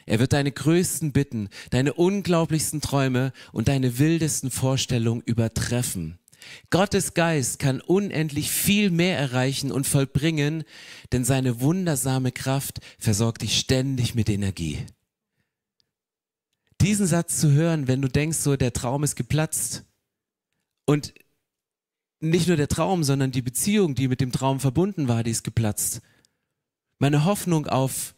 Er 0.05 0.19
wird 0.19 0.33
deine 0.33 0.51
größten 0.51 1.11
Bitten, 1.11 1.49
deine 1.69 1.93
unglaublichsten 1.93 2.81
Träume 2.81 3.33
und 3.51 3.67
deine 3.67 3.99
wildesten 3.99 4.49
Vorstellungen 4.49 5.21
übertreffen. 5.25 6.17
Gottes 6.69 7.13
Geist 7.13 7.59
kann 7.59 7.79
unendlich 7.79 8.51
viel 8.51 8.89
mehr 8.89 9.17
erreichen 9.17 9.71
und 9.71 9.87
vollbringen, 9.87 10.63
denn 11.11 11.23
seine 11.23 11.61
wundersame 11.61 12.31
Kraft 12.31 12.79
versorgt 12.97 13.43
dich 13.43 13.57
ständig 13.57 14.15
mit 14.15 14.29
Energie. 14.29 14.79
Diesen 16.81 17.07
Satz 17.07 17.39
zu 17.39 17.51
hören, 17.51 17.87
wenn 17.87 18.01
du 18.01 18.09
denkst, 18.09 18.39
so 18.39 18.57
der 18.57 18.73
Traum 18.73 19.03
ist 19.03 19.15
geplatzt 19.15 19.85
und 20.85 21.13
nicht 22.19 22.47
nur 22.47 22.57
der 22.57 22.67
Traum, 22.67 23.03
sondern 23.03 23.31
die 23.31 23.41
Beziehung, 23.41 23.95
die 23.95 24.07
mit 24.07 24.19
dem 24.19 24.31
Traum 24.31 24.59
verbunden 24.59 25.07
war, 25.07 25.23
die 25.23 25.31
ist 25.31 25.43
geplatzt. 25.43 26.01
Meine 26.99 27.25
Hoffnung 27.25 27.67
auf 27.67 28.13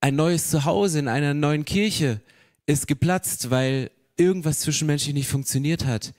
ein 0.00 0.14
neues 0.14 0.50
Zuhause 0.50 0.98
in 0.98 1.08
einer 1.08 1.34
neuen 1.34 1.64
Kirche 1.64 2.20
ist 2.66 2.86
geplatzt, 2.86 3.50
weil 3.50 3.90
irgendwas 4.16 4.60
zwischenmenschlich 4.60 5.14
nicht 5.14 5.28
funktioniert 5.28 5.86
hat. 5.86 6.12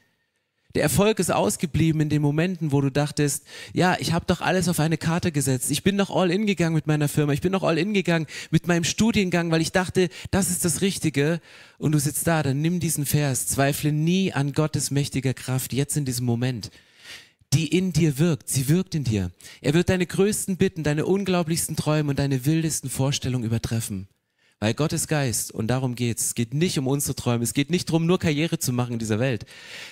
Der 0.76 0.84
Erfolg 0.84 1.18
ist 1.20 1.32
ausgeblieben 1.32 2.02
in 2.02 2.10
den 2.10 2.22
Momenten, 2.22 2.72
wo 2.72 2.82
du 2.82 2.92
dachtest, 2.92 3.46
ja, 3.74 3.96
ich 4.00 4.14
habe 4.14 4.26
doch 4.28 4.42
alles 4.42 4.68
auf 4.68 4.80
eine 4.80 4.98
Karte 4.98 5.32
gesetzt. 5.32 5.72
Ich 5.72 5.82
bin 5.82 5.98
doch 5.98 6.12
all 6.12 6.30
in 6.30 6.46
gegangen 6.46 6.76
mit 6.76 6.86
meiner 6.86 7.08
Firma. 7.08 7.34
Ich 7.34 7.42
bin 7.42 7.54
doch 7.54 7.64
all 7.64 7.78
in 7.78 7.94
gegangen 7.94 8.28
mit 8.52 8.68
meinem 8.68 8.84
Studiengang, 8.84 9.50
weil 9.50 9.62
ich 9.62 9.72
dachte, 9.72 10.10
das 10.30 10.50
ist 10.50 10.66
das 10.66 10.82
Richtige. 10.82 11.40
Und 11.80 11.94
du 11.94 12.00
sitzt 12.00 12.28
da, 12.28 12.44
dann 12.44 12.62
nimm 12.62 12.80
diesen 12.80 13.06
Vers, 13.06 13.48
zweifle 13.48 13.92
nie 13.92 14.34
an 14.34 14.54
Gottes 14.54 14.92
mächtiger 14.92 15.34
Kraft, 15.34 15.74
jetzt 15.74 15.98
in 15.98 16.06
diesem 16.06 16.26
Moment 16.26 16.70
die 17.58 17.76
in 17.76 17.92
dir 17.92 18.20
wirkt. 18.20 18.50
Sie 18.50 18.70
wirkt 18.70 18.94
in 18.94 19.04
dir. 19.04 19.32
Er 19.62 19.74
wird 19.74 19.90
deine 19.90 20.06
größten 20.06 20.58
Bitten, 20.58 20.84
deine 20.84 21.08
unglaublichsten 21.08 21.76
Träume 21.76 22.12
und 22.12 22.20
deine 22.20 22.46
wildesten 22.46 22.88
Vorstellungen 22.88 23.46
übertreffen. 23.46 24.08
Weil 24.60 24.74
Gottes 24.74 25.08
Geist, 25.08 25.52
und 25.52 25.68
darum 25.68 25.94
geht's, 25.94 26.28
es 26.28 26.36
geht 26.36 26.56
nicht 26.56 26.80
um 26.80 26.88
unsere 26.88 27.16
Träume, 27.16 27.44
es 27.44 27.54
geht 27.54 27.70
nicht 27.70 27.90
darum, 27.90 28.08
nur 28.08 28.18
Karriere 28.18 28.58
zu 28.58 28.74
machen 28.74 28.94
in 28.94 29.00
dieser 29.00 29.20
Welt, 29.20 29.46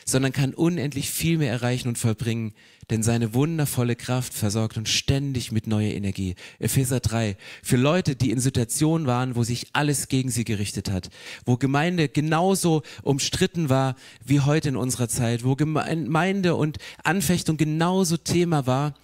sondern 0.05 0.33
kann 0.33 0.55
unendlich 0.55 1.11
viel 1.11 1.37
mehr 1.37 1.51
erreichen 1.51 1.87
und 1.87 1.99
vollbringen, 1.99 2.55
denn 2.89 3.03
seine 3.03 3.35
wundervolle 3.35 3.95
Kraft 3.95 4.33
versorgt 4.33 4.77
uns 4.77 4.89
ständig 4.89 5.51
mit 5.51 5.67
neuer 5.67 5.93
Energie. 5.93 6.33
Epheser 6.57 6.99
3. 6.99 7.37
Für 7.61 7.77
Leute, 7.77 8.15
die 8.15 8.31
in 8.31 8.39
Situationen 8.39 9.05
waren, 9.05 9.35
wo 9.35 9.43
sich 9.43 9.67
alles 9.73 10.07
gegen 10.07 10.31
sie 10.31 10.45
gerichtet 10.45 10.89
hat, 10.89 11.11
wo 11.45 11.57
Gemeinde 11.57 12.09
genauso 12.09 12.81
umstritten 13.03 13.69
war 13.69 13.95
wie 14.23 14.39
heute 14.39 14.69
in 14.69 14.77
unserer 14.77 15.09
Zeit, 15.09 15.43
wo 15.43 15.55
Gemeinde 15.55 16.55
und 16.55 16.79
Anfechtung 17.03 17.57
genauso 17.57 18.17
Thema 18.17 18.65
war, 18.65 18.95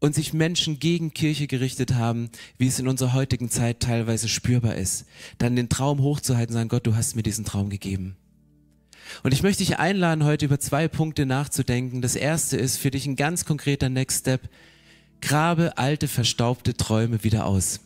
und 0.00 0.14
sich 0.14 0.32
Menschen 0.32 0.78
gegen 0.78 1.14
Kirche 1.14 1.46
gerichtet 1.46 1.94
haben, 1.94 2.30
wie 2.58 2.66
es 2.66 2.78
in 2.78 2.88
unserer 2.88 3.14
heutigen 3.14 3.50
Zeit 3.50 3.80
teilweise 3.80 4.28
spürbar 4.28 4.74
ist, 4.74 5.06
dann 5.38 5.56
den 5.56 5.68
Traum 5.68 6.00
hochzuhalten 6.00 6.52
sagen, 6.52 6.68
Gott, 6.68 6.86
du 6.86 6.94
hast 6.94 7.16
mir 7.16 7.22
diesen 7.22 7.44
Traum 7.44 7.70
gegeben. 7.70 8.16
Und 9.22 9.32
ich 9.32 9.42
möchte 9.42 9.64
dich 9.64 9.78
einladen, 9.78 10.24
heute 10.24 10.46
über 10.46 10.58
zwei 10.58 10.88
Punkte 10.88 11.26
nachzudenken. 11.26 12.02
Das 12.02 12.16
erste 12.16 12.56
ist 12.56 12.78
für 12.78 12.90
dich 12.90 13.06
ein 13.06 13.16
ganz 13.16 13.44
konkreter 13.44 13.88
Next 13.88 14.20
Step. 14.20 14.48
Grabe 15.20 15.78
alte, 15.78 16.08
verstaubte 16.08 16.74
Träume 16.74 17.24
wieder 17.24 17.46
aus. 17.46 17.80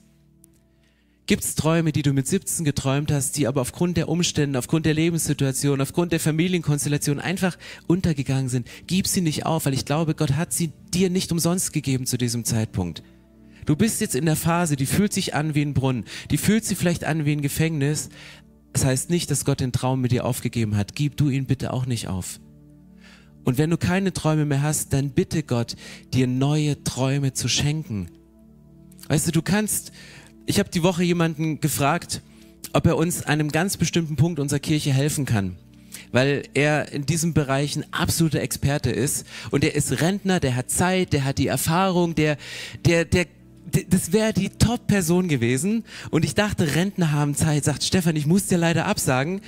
Gibt 1.28 1.44
es 1.44 1.56
Träume, 1.56 1.92
die 1.92 2.00
du 2.00 2.14
mit 2.14 2.26
17 2.26 2.64
geträumt 2.64 3.12
hast, 3.12 3.36
die 3.36 3.46
aber 3.46 3.60
aufgrund 3.60 3.98
der 3.98 4.08
Umstände, 4.08 4.58
aufgrund 4.58 4.86
der 4.86 4.94
Lebenssituation, 4.94 5.82
aufgrund 5.82 6.12
der 6.12 6.20
Familienkonstellation 6.20 7.20
einfach 7.20 7.58
untergegangen 7.86 8.48
sind? 8.48 8.66
Gib 8.86 9.06
sie 9.06 9.20
nicht 9.20 9.44
auf, 9.44 9.66
weil 9.66 9.74
ich 9.74 9.84
glaube, 9.84 10.14
Gott 10.14 10.36
hat 10.36 10.54
sie 10.54 10.72
dir 10.94 11.10
nicht 11.10 11.30
umsonst 11.30 11.74
gegeben 11.74 12.06
zu 12.06 12.16
diesem 12.16 12.46
Zeitpunkt. 12.46 13.02
Du 13.66 13.76
bist 13.76 14.00
jetzt 14.00 14.14
in 14.14 14.24
der 14.24 14.36
Phase, 14.36 14.74
die 14.76 14.86
fühlt 14.86 15.12
sich 15.12 15.34
an 15.34 15.54
wie 15.54 15.60
ein 15.60 15.74
Brunnen, 15.74 16.06
die 16.30 16.38
fühlt 16.38 16.64
sich 16.64 16.78
vielleicht 16.78 17.04
an 17.04 17.26
wie 17.26 17.32
ein 17.32 17.42
Gefängnis. 17.42 18.08
Das 18.72 18.86
heißt 18.86 19.10
nicht, 19.10 19.30
dass 19.30 19.44
Gott 19.44 19.60
den 19.60 19.72
Traum 19.72 20.00
mit 20.00 20.12
dir 20.12 20.24
aufgegeben 20.24 20.78
hat. 20.78 20.94
Gib 20.94 21.18
du 21.18 21.28
ihn 21.28 21.44
bitte 21.44 21.74
auch 21.74 21.84
nicht 21.84 22.08
auf. 22.08 22.40
Und 23.44 23.58
wenn 23.58 23.68
du 23.68 23.76
keine 23.76 24.14
Träume 24.14 24.46
mehr 24.46 24.62
hast, 24.62 24.94
dann 24.94 25.10
bitte 25.10 25.42
Gott, 25.42 25.76
dir 26.14 26.26
neue 26.26 26.82
Träume 26.84 27.34
zu 27.34 27.48
schenken. 27.48 28.08
Weißt 29.08 29.26
du, 29.26 29.32
du 29.32 29.42
kannst, 29.42 29.92
ich 30.48 30.58
habe 30.58 30.70
die 30.70 30.82
Woche 30.82 31.04
jemanden 31.04 31.60
gefragt, 31.60 32.22
ob 32.72 32.86
er 32.86 32.96
uns 32.96 33.22
einem 33.22 33.52
ganz 33.52 33.76
bestimmten 33.76 34.16
Punkt 34.16 34.40
unserer 34.40 34.58
Kirche 34.58 34.92
helfen 34.92 35.26
kann. 35.26 35.56
Weil 36.10 36.44
er 36.54 36.90
in 36.90 37.04
diesem 37.04 37.34
Bereich 37.34 37.76
ein 37.76 37.84
absoluter 37.92 38.40
Experte 38.40 38.90
ist. 38.90 39.26
Und 39.50 39.62
er 39.62 39.74
ist 39.74 40.00
Rentner, 40.00 40.40
der 40.40 40.56
hat 40.56 40.70
Zeit, 40.70 41.12
der 41.12 41.24
hat 41.24 41.36
die 41.36 41.48
Erfahrung, 41.48 42.14
der, 42.14 42.38
der, 42.86 43.04
der 43.04 43.26
das 43.88 44.12
wäre 44.12 44.32
die 44.32 44.50
Top-Person 44.50 45.28
gewesen. 45.28 45.84
Und 46.10 46.24
ich 46.24 46.34
dachte, 46.34 46.74
Rentner 46.74 47.12
haben 47.12 47.34
Zeit. 47.34 47.64
Sagt 47.64 47.82
Stefan, 47.82 48.16
ich 48.16 48.26
muss 48.26 48.46
dir 48.46 48.58
leider 48.58 48.86
absagen, 48.86 49.40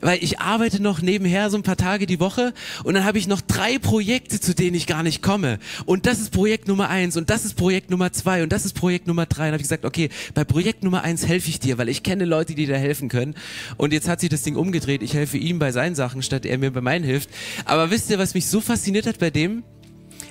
weil 0.00 0.22
ich 0.22 0.40
arbeite 0.40 0.82
noch 0.82 1.02
nebenher 1.02 1.50
so 1.50 1.56
ein 1.56 1.62
paar 1.62 1.76
Tage 1.76 2.06
die 2.06 2.20
Woche 2.20 2.52
und 2.84 2.94
dann 2.94 3.04
habe 3.04 3.18
ich 3.18 3.26
noch 3.26 3.40
drei 3.40 3.78
Projekte, 3.78 4.40
zu 4.40 4.54
denen 4.54 4.74
ich 4.74 4.86
gar 4.86 5.02
nicht 5.02 5.22
komme. 5.22 5.58
Und 5.86 6.06
das 6.06 6.20
ist 6.20 6.30
Projekt 6.30 6.68
Nummer 6.68 6.88
eins 6.88 7.16
und 7.16 7.30
das 7.30 7.44
ist 7.44 7.54
Projekt 7.54 7.90
Nummer 7.90 8.12
zwei 8.12 8.42
und 8.42 8.52
das 8.52 8.64
ist 8.64 8.74
Projekt 8.74 9.06
Nummer 9.06 9.26
drei. 9.26 9.48
Und 9.48 9.52
habe 9.52 9.56
ich 9.56 9.62
gesagt, 9.62 9.84
okay, 9.84 10.08
bei 10.34 10.44
Projekt 10.44 10.82
Nummer 10.82 11.02
eins 11.02 11.26
helfe 11.26 11.48
ich 11.50 11.60
dir, 11.60 11.78
weil 11.78 11.88
ich 11.88 12.02
kenne 12.02 12.24
Leute, 12.24 12.54
die 12.54 12.66
dir 12.66 12.78
helfen 12.78 13.08
können. 13.08 13.34
Und 13.76 13.92
jetzt 13.92 14.08
hat 14.08 14.20
sich 14.20 14.28
das 14.28 14.42
Ding 14.42 14.56
umgedreht. 14.56 15.02
Ich 15.02 15.14
helfe 15.14 15.38
ihm 15.38 15.58
bei 15.58 15.72
seinen 15.72 15.94
Sachen, 15.94 16.22
statt 16.22 16.44
er 16.46 16.58
mir 16.58 16.70
bei 16.70 16.80
meinen 16.80 17.04
hilft. 17.04 17.30
Aber 17.64 17.90
wisst 17.90 18.10
ihr, 18.10 18.18
was 18.18 18.34
mich 18.34 18.46
so 18.46 18.60
fasziniert 18.60 19.06
hat 19.06 19.18
bei 19.18 19.30
dem? 19.30 19.62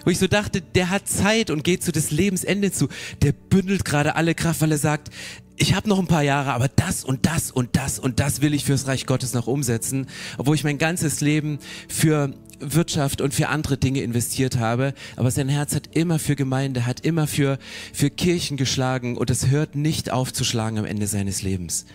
Wo 0.07 0.09
ich 0.09 0.19
so 0.19 0.27
dachte, 0.27 0.61
der 0.61 0.89
hat 0.89 1.09
Zeit 1.09 1.49
und 1.49 1.65
geht 1.65 1.83
zu 1.83 1.91
des 1.91 2.11
Lebensende 2.11 2.71
zu. 2.71 2.87
Der 3.23 3.33
bündelt 3.33 3.83
gerade 3.83 4.15
alle 4.15 4.35
Kraft, 4.35 4.61
weil 4.61 4.71
er 4.71 4.77
sagt, 4.77 5.09
ich 5.57 5.73
habe 5.73 5.89
noch 5.89 5.99
ein 5.99 6.07
paar 6.07 6.23
Jahre, 6.23 6.53
aber 6.53 6.69
das 6.69 7.03
und 7.03 7.25
das 7.25 7.51
und 7.51 7.75
das 7.75 7.99
und 7.99 8.21
das 8.21 8.39
will 8.39 8.53
ich 8.53 8.63
fürs 8.63 8.87
Reich 8.87 9.05
Gottes 9.05 9.33
noch 9.33 9.47
umsetzen, 9.47 10.07
obwohl 10.37 10.55
ich 10.55 10.63
mein 10.63 10.77
ganzes 10.77 11.19
Leben 11.19 11.59
für 11.89 12.33
Wirtschaft 12.61 13.19
und 13.19 13.33
für 13.33 13.49
andere 13.49 13.77
Dinge 13.77 13.99
investiert 13.99 14.57
habe. 14.57 14.93
Aber 15.17 15.29
sein 15.29 15.49
Herz 15.49 15.75
hat 15.75 15.89
immer 15.93 16.19
für 16.19 16.37
Gemeinde, 16.37 16.85
hat 16.85 17.01
immer 17.01 17.27
für, 17.27 17.59
für 17.91 18.09
Kirchen 18.09 18.55
geschlagen 18.55 19.17
und 19.17 19.29
es 19.29 19.47
hört 19.47 19.75
nicht 19.75 20.09
auf 20.09 20.31
zu 20.31 20.45
schlagen 20.45 20.79
am 20.79 20.85
Ende 20.85 21.07
seines 21.07 21.41
Lebens. 21.41 21.85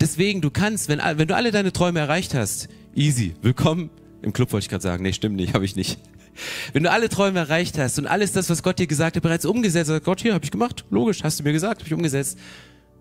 Deswegen, 0.00 0.40
du 0.40 0.48
kannst, 0.48 0.88
wenn, 0.88 0.98
wenn 0.98 1.28
du 1.28 1.36
alle 1.36 1.50
deine 1.50 1.74
Träume 1.74 2.00
erreicht 2.00 2.32
hast, 2.32 2.70
easy, 2.94 3.34
willkommen 3.42 3.90
im 4.22 4.32
Club 4.32 4.52
wollte 4.52 4.64
ich 4.64 4.68
gerade 4.70 4.82
sagen. 4.82 5.02
Nee, 5.02 5.12
stimmt 5.12 5.36
nicht, 5.36 5.52
habe 5.54 5.64
ich 5.66 5.76
nicht. 5.76 5.98
Wenn 6.72 6.82
du 6.82 6.90
alle 6.90 7.08
Träume 7.08 7.38
erreicht 7.40 7.78
hast 7.78 7.98
und 7.98 8.06
alles 8.06 8.32
das, 8.32 8.50
was 8.50 8.62
Gott 8.62 8.78
dir 8.78 8.86
gesagt 8.86 9.16
hat, 9.16 9.22
bereits 9.22 9.44
umgesetzt 9.44 9.90
hast, 9.90 10.04
Gott, 10.04 10.20
hier 10.20 10.34
habe 10.34 10.44
ich 10.44 10.50
gemacht, 10.50 10.84
logisch, 10.90 11.22
hast 11.22 11.40
du 11.40 11.44
mir 11.44 11.52
gesagt, 11.52 11.80
habe 11.80 11.86
ich 11.86 11.94
umgesetzt, 11.94 12.38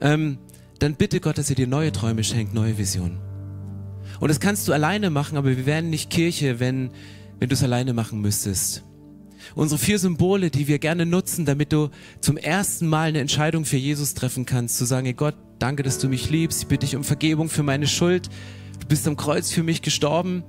ähm, 0.02 0.38
dann 0.80 0.96
bitte 0.96 1.20
Gott, 1.20 1.38
dass 1.38 1.50
er 1.50 1.56
dir 1.56 1.68
neue 1.68 1.92
Träume 1.92 2.24
schenkt, 2.24 2.54
neue 2.54 2.78
Visionen. 2.78 3.20
Und 4.20 4.30
das 4.30 4.40
kannst 4.40 4.68
du 4.68 4.74
alleine 4.74 5.10
machen, 5.10 5.38
aber 5.38 5.56
wir 5.56 5.66
wären 5.66 5.90
nicht 5.90 6.10
Kirche, 6.10 6.60
wenn, 6.60 6.92
wenn 7.40 7.50
du 7.50 7.54
es 7.54 7.64
alleine 7.64 7.94
machen 7.94 8.22
müsstest. 8.22 8.84
Unsere 9.56 9.80
vier 9.80 10.00
Symbole, 10.00 10.52
die 10.52 10.68
wir 10.68 10.80
gerne 10.80 11.06
nutzen, 11.06 11.46
damit 11.46 11.72
du 11.72 11.90
zum 12.20 12.38
ersten 12.38 12.88
Mal 12.88 13.10
eine 13.10 13.20
Entscheidung 13.20 13.66
für 13.66 13.78
Jesus 13.78 14.14
treffen 14.14 14.46
kannst, 14.46 14.78
zu 14.78 14.86
sagen, 14.86 15.06
hey 15.06 15.14
Gott, 15.14 15.36
danke, 15.60 15.84
dass 15.84 16.00
du 16.00 16.10
mich 16.10 16.30
liebst, 16.30 16.64
ich 16.64 16.68
bitte 16.68 16.86
dich 16.86 16.96
um 16.96 17.04
Vergebung 17.04 17.50
für 17.50 17.64
meine 17.64 17.88
Schuld, 17.88 18.30
du 18.80 18.88
bist 18.88 19.08
am 19.08 19.16
Kreuz 19.16 19.52
für 19.52 19.64
mich 19.64 19.82
gestorben 19.82 20.44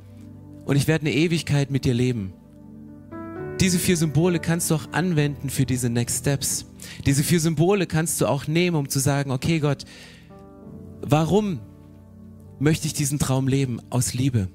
und 0.65 0.77
ich 0.77 0.89
werde 0.89 1.07
eine 1.07 1.15
Ewigkeit 1.15 1.71
mit 1.71 1.85
dir 1.85 1.95
leben. 1.95 2.33
Diese 3.61 3.79
vier 3.79 3.99
Symbole 3.99 4.39
kannst 4.39 4.71
du 4.71 4.75
auch 4.75 4.91
anwenden 4.93 5.51
für 5.51 5.67
diese 5.67 5.91
Next 5.91 6.21
Steps. 6.21 6.65
Diese 7.05 7.23
vier 7.23 7.41
Symbole 7.41 7.87
kannst 7.87 8.19
du 8.21 8.27
auch 8.27 8.47
nehmen, 8.47 8.75
um 8.75 8.89
zu 8.89 8.99
sagen, 8.99 9.31
okay 9.31 9.59
Gott, 9.59 9.85
warum 11.03 11.61
möchte 12.59 12.87
ich 12.87 12.95
diesen 12.95 13.19
Traum 13.19 13.49
leben? 13.49 13.79
Aus 13.91 14.15
Liebe. 14.15 14.49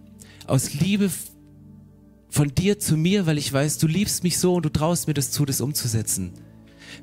Aus 0.48 0.74
Liebe 0.74 1.12
von 2.30 2.56
dir 2.56 2.80
zu 2.80 2.98
mir, 2.98 3.28
weil 3.28 3.38
ich 3.38 3.54
weiß, 3.54 3.78
du 3.78 3.86
liebst 3.86 4.24
mich 4.24 4.39
so 4.39 4.56
und 4.56 4.65
du 4.65 4.70
traust 4.70 5.08
mir 5.08 5.13
das 5.13 5.30
zu, 5.30 5.46
das 5.46 5.62
umzusetzen. 5.62 6.32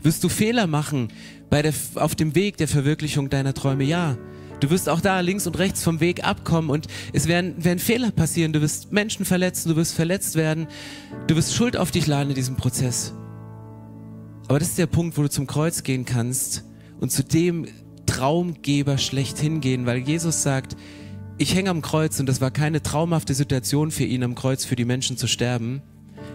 Wirst 0.02 0.24
du 0.24 0.28
Fehler 0.28 0.66
machen 0.66 1.08
bei 1.50 1.62
der, 1.62 1.72
auf 1.94 2.16
dem 2.16 2.34
Weg 2.34 2.56
der 2.56 2.66
Verwirklichung 2.66 3.30
deiner 3.30 3.54
Träume? 3.54 3.84
Ja. 3.84 4.18
Du 4.62 4.70
wirst 4.70 4.88
auch 4.88 5.00
da 5.00 5.18
links 5.18 5.48
und 5.48 5.58
rechts 5.58 5.82
vom 5.82 5.98
Weg 5.98 6.22
abkommen 6.22 6.70
und 6.70 6.86
es 7.12 7.26
werden, 7.26 7.64
werden 7.64 7.80
Fehler 7.80 8.12
passieren. 8.12 8.52
Du 8.52 8.60
wirst 8.60 8.92
Menschen 8.92 9.24
verletzen, 9.24 9.70
du 9.70 9.74
wirst 9.74 9.92
verletzt 9.92 10.36
werden. 10.36 10.68
Du 11.26 11.34
wirst 11.34 11.52
Schuld 11.52 11.76
auf 11.76 11.90
dich 11.90 12.06
laden 12.06 12.28
in 12.28 12.36
diesem 12.36 12.54
Prozess. 12.54 13.12
Aber 14.46 14.60
das 14.60 14.68
ist 14.68 14.78
der 14.78 14.86
Punkt, 14.86 15.18
wo 15.18 15.22
du 15.22 15.30
zum 15.30 15.48
Kreuz 15.48 15.82
gehen 15.82 16.04
kannst 16.04 16.62
und 17.00 17.10
zu 17.10 17.24
dem 17.24 17.66
Traumgeber 18.06 18.98
schlechthin 18.98 19.60
gehen, 19.60 19.84
weil 19.84 19.98
Jesus 19.98 20.44
sagt, 20.44 20.76
ich 21.38 21.56
hänge 21.56 21.70
am 21.70 21.82
Kreuz 21.82 22.20
und 22.20 22.26
das 22.26 22.40
war 22.40 22.52
keine 22.52 22.82
traumhafte 22.82 23.34
Situation 23.34 23.90
für 23.90 24.04
ihn, 24.04 24.22
am 24.22 24.36
Kreuz 24.36 24.64
für 24.64 24.76
die 24.76 24.84
Menschen 24.84 25.16
zu 25.16 25.26
sterben. 25.26 25.82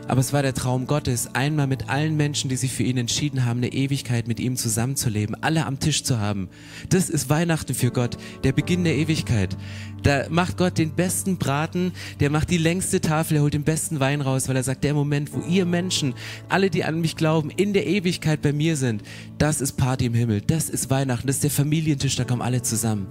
Aber 0.07 0.21
es 0.21 0.31
war 0.31 0.41
der 0.41 0.53
Traum 0.53 0.87
Gottes, 0.87 1.29
einmal 1.33 1.67
mit 1.67 1.89
allen 1.89 2.15
Menschen, 2.15 2.49
die 2.49 2.55
sich 2.55 2.71
für 2.71 2.83
ihn 2.83 2.97
entschieden 2.97 3.43
haben, 3.43 3.57
eine 3.57 3.73
Ewigkeit 3.73 4.27
mit 4.27 4.39
ihm 4.39 4.55
zusammenzuleben, 4.55 5.35
alle 5.43 5.65
am 5.65 5.79
Tisch 5.79 6.03
zu 6.03 6.19
haben. 6.19 6.47
Das 6.89 7.09
ist 7.09 7.29
Weihnachten 7.29 7.73
für 7.73 7.91
Gott, 7.91 8.17
der 8.45 8.53
Beginn 8.53 8.85
der 8.85 8.95
Ewigkeit. 8.95 9.57
Da 10.03 10.27
macht 10.29 10.57
Gott 10.57 10.77
den 10.77 10.91
besten 10.91 11.37
Braten, 11.37 11.91
der 12.21 12.29
macht 12.29 12.49
die 12.49 12.57
längste 12.57 13.01
Tafel, 13.01 13.37
er 13.37 13.43
holt 13.43 13.53
den 13.53 13.63
besten 13.63 13.99
Wein 13.99 14.21
raus, 14.21 14.47
weil 14.47 14.55
er 14.55 14.63
sagt, 14.63 14.85
der 14.85 14.93
Moment, 14.93 15.33
wo 15.33 15.41
ihr 15.41 15.65
Menschen, 15.65 16.13
alle, 16.47 16.69
die 16.69 16.85
an 16.85 17.01
mich 17.01 17.17
glauben, 17.17 17.49
in 17.49 17.73
der 17.73 17.85
Ewigkeit 17.85 18.41
bei 18.41 18.53
mir 18.53 18.77
sind, 18.77 19.03
das 19.37 19.59
ist 19.59 19.73
Party 19.73 20.05
im 20.05 20.13
Himmel, 20.13 20.39
das 20.39 20.69
ist 20.69 20.89
Weihnachten, 20.89 21.27
das 21.27 21.37
ist 21.37 21.43
der 21.43 21.51
Familientisch, 21.51 22.15
da 22.15 22.23
kommen 22.23 22.41
alle 22.41 22.61
zusammen. 22.61 23.07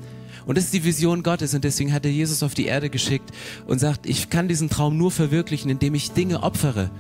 Und 0.47 0.57
das 0.57 0.67
ist 0.67 0.75
die 0.75 0.85
Vision 0.85 1.25
Gottes 1.25 1.55
und 1.55 1.65
deswegen 1.65 1.93
hat 1.93 2.05
er 2.05 2.13
Jesus 2.13 2.45
auf 2.45 2.55
die 2.55 2.67
Erde 2.67 2.89
geschickt 2.89 3.31
und 3.67 3.81
sagt, 3.81 4.07
ich 4.07 4.31
kann 4.31 4.47
diesen 4.47 4.71
Traum 4.71 4.97
nur 4.97 5.11
verwirklichen, 5.11 5.71
indem 5.71 5.95
ich 5.95 6.13
Dinge 6.13 6.45
opfere, 6.45 6.91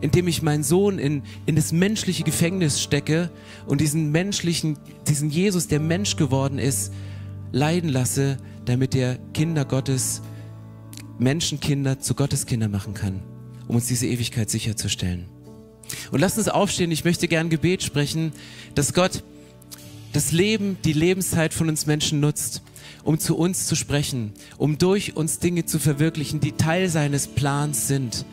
indem 0.00 0.28
ich 0.28 0.42
meinen 0.42 0.62
Sohn 0.62 1.00
in, 1.00 1.24
in 1.44 1.56
das 1.56 1.72
menschliche 1.72 2.22
Gefängnis 2.22 2.80
stecke 2.80 3.30
und 3.66 3.80
diesen 3.80 4.12
menschlichen, 4.12 4.78
diesen 5.08 5.28
Jesus, 5.28 5.66
der 5.66 5.80
Mensch 5.80 6.14
geworden 6.14 6.60
ist, 6.60 6.92
leiden 7.50 7.90
lasse, 7.90 8.36
damit 8.64 8.94
er 8.94 9.18
Kinder 9.34 9.64
Gottes, 9.64 10.22
Menschenkinder 11.18 11.98
zu 11.98 12.14
Gotteskinder 12.14 12.68
machen 12.68 12.94
kann, 12.94 13.22
um 13.66 13.74
uns 13.76 13.88
diese 13.88 14.06
Ewigkeit 14.06 14.50
sicherzustellen. 14.50 15.26
Und 16.12 16.20
lasst 16.20 16.38
uns 16.38 16.48
aufstehen, 16.48 16.92
ich 16.92 17.04
möchte 17.04 17.26
gern 17.26 17.50
Gebet 17.50 17.82
sprechen, 17.82 18.32
dass 18.76 18.94
Gott 18.94 19.24
das 20.12 20.30
Leben, 20.30 20.76
die 20.84 20.92
Lebenszeit 20.92 21.52
von 21.52 21.68
uns 21.68 21.86
Menschen 21.86 22.20
nutzt 22.20 22.62
um 23.04 23.18
zu 23.18 23.36
uns 23.36 23.66
zu 23.66 23.76
sprechen, 23.76 24.32
um 24.58 24.78
durch 24.78 25.16
uns 25.16 25.38
Dinge 25.38 25.64
zu 25.66 25.78
verwirklichen, 25.78 26.40
die 26.40 26.52
Teil 26.52 26.88
seines 26.88 27.28
Plans 27.28 27.86
sind. 27.86 28.24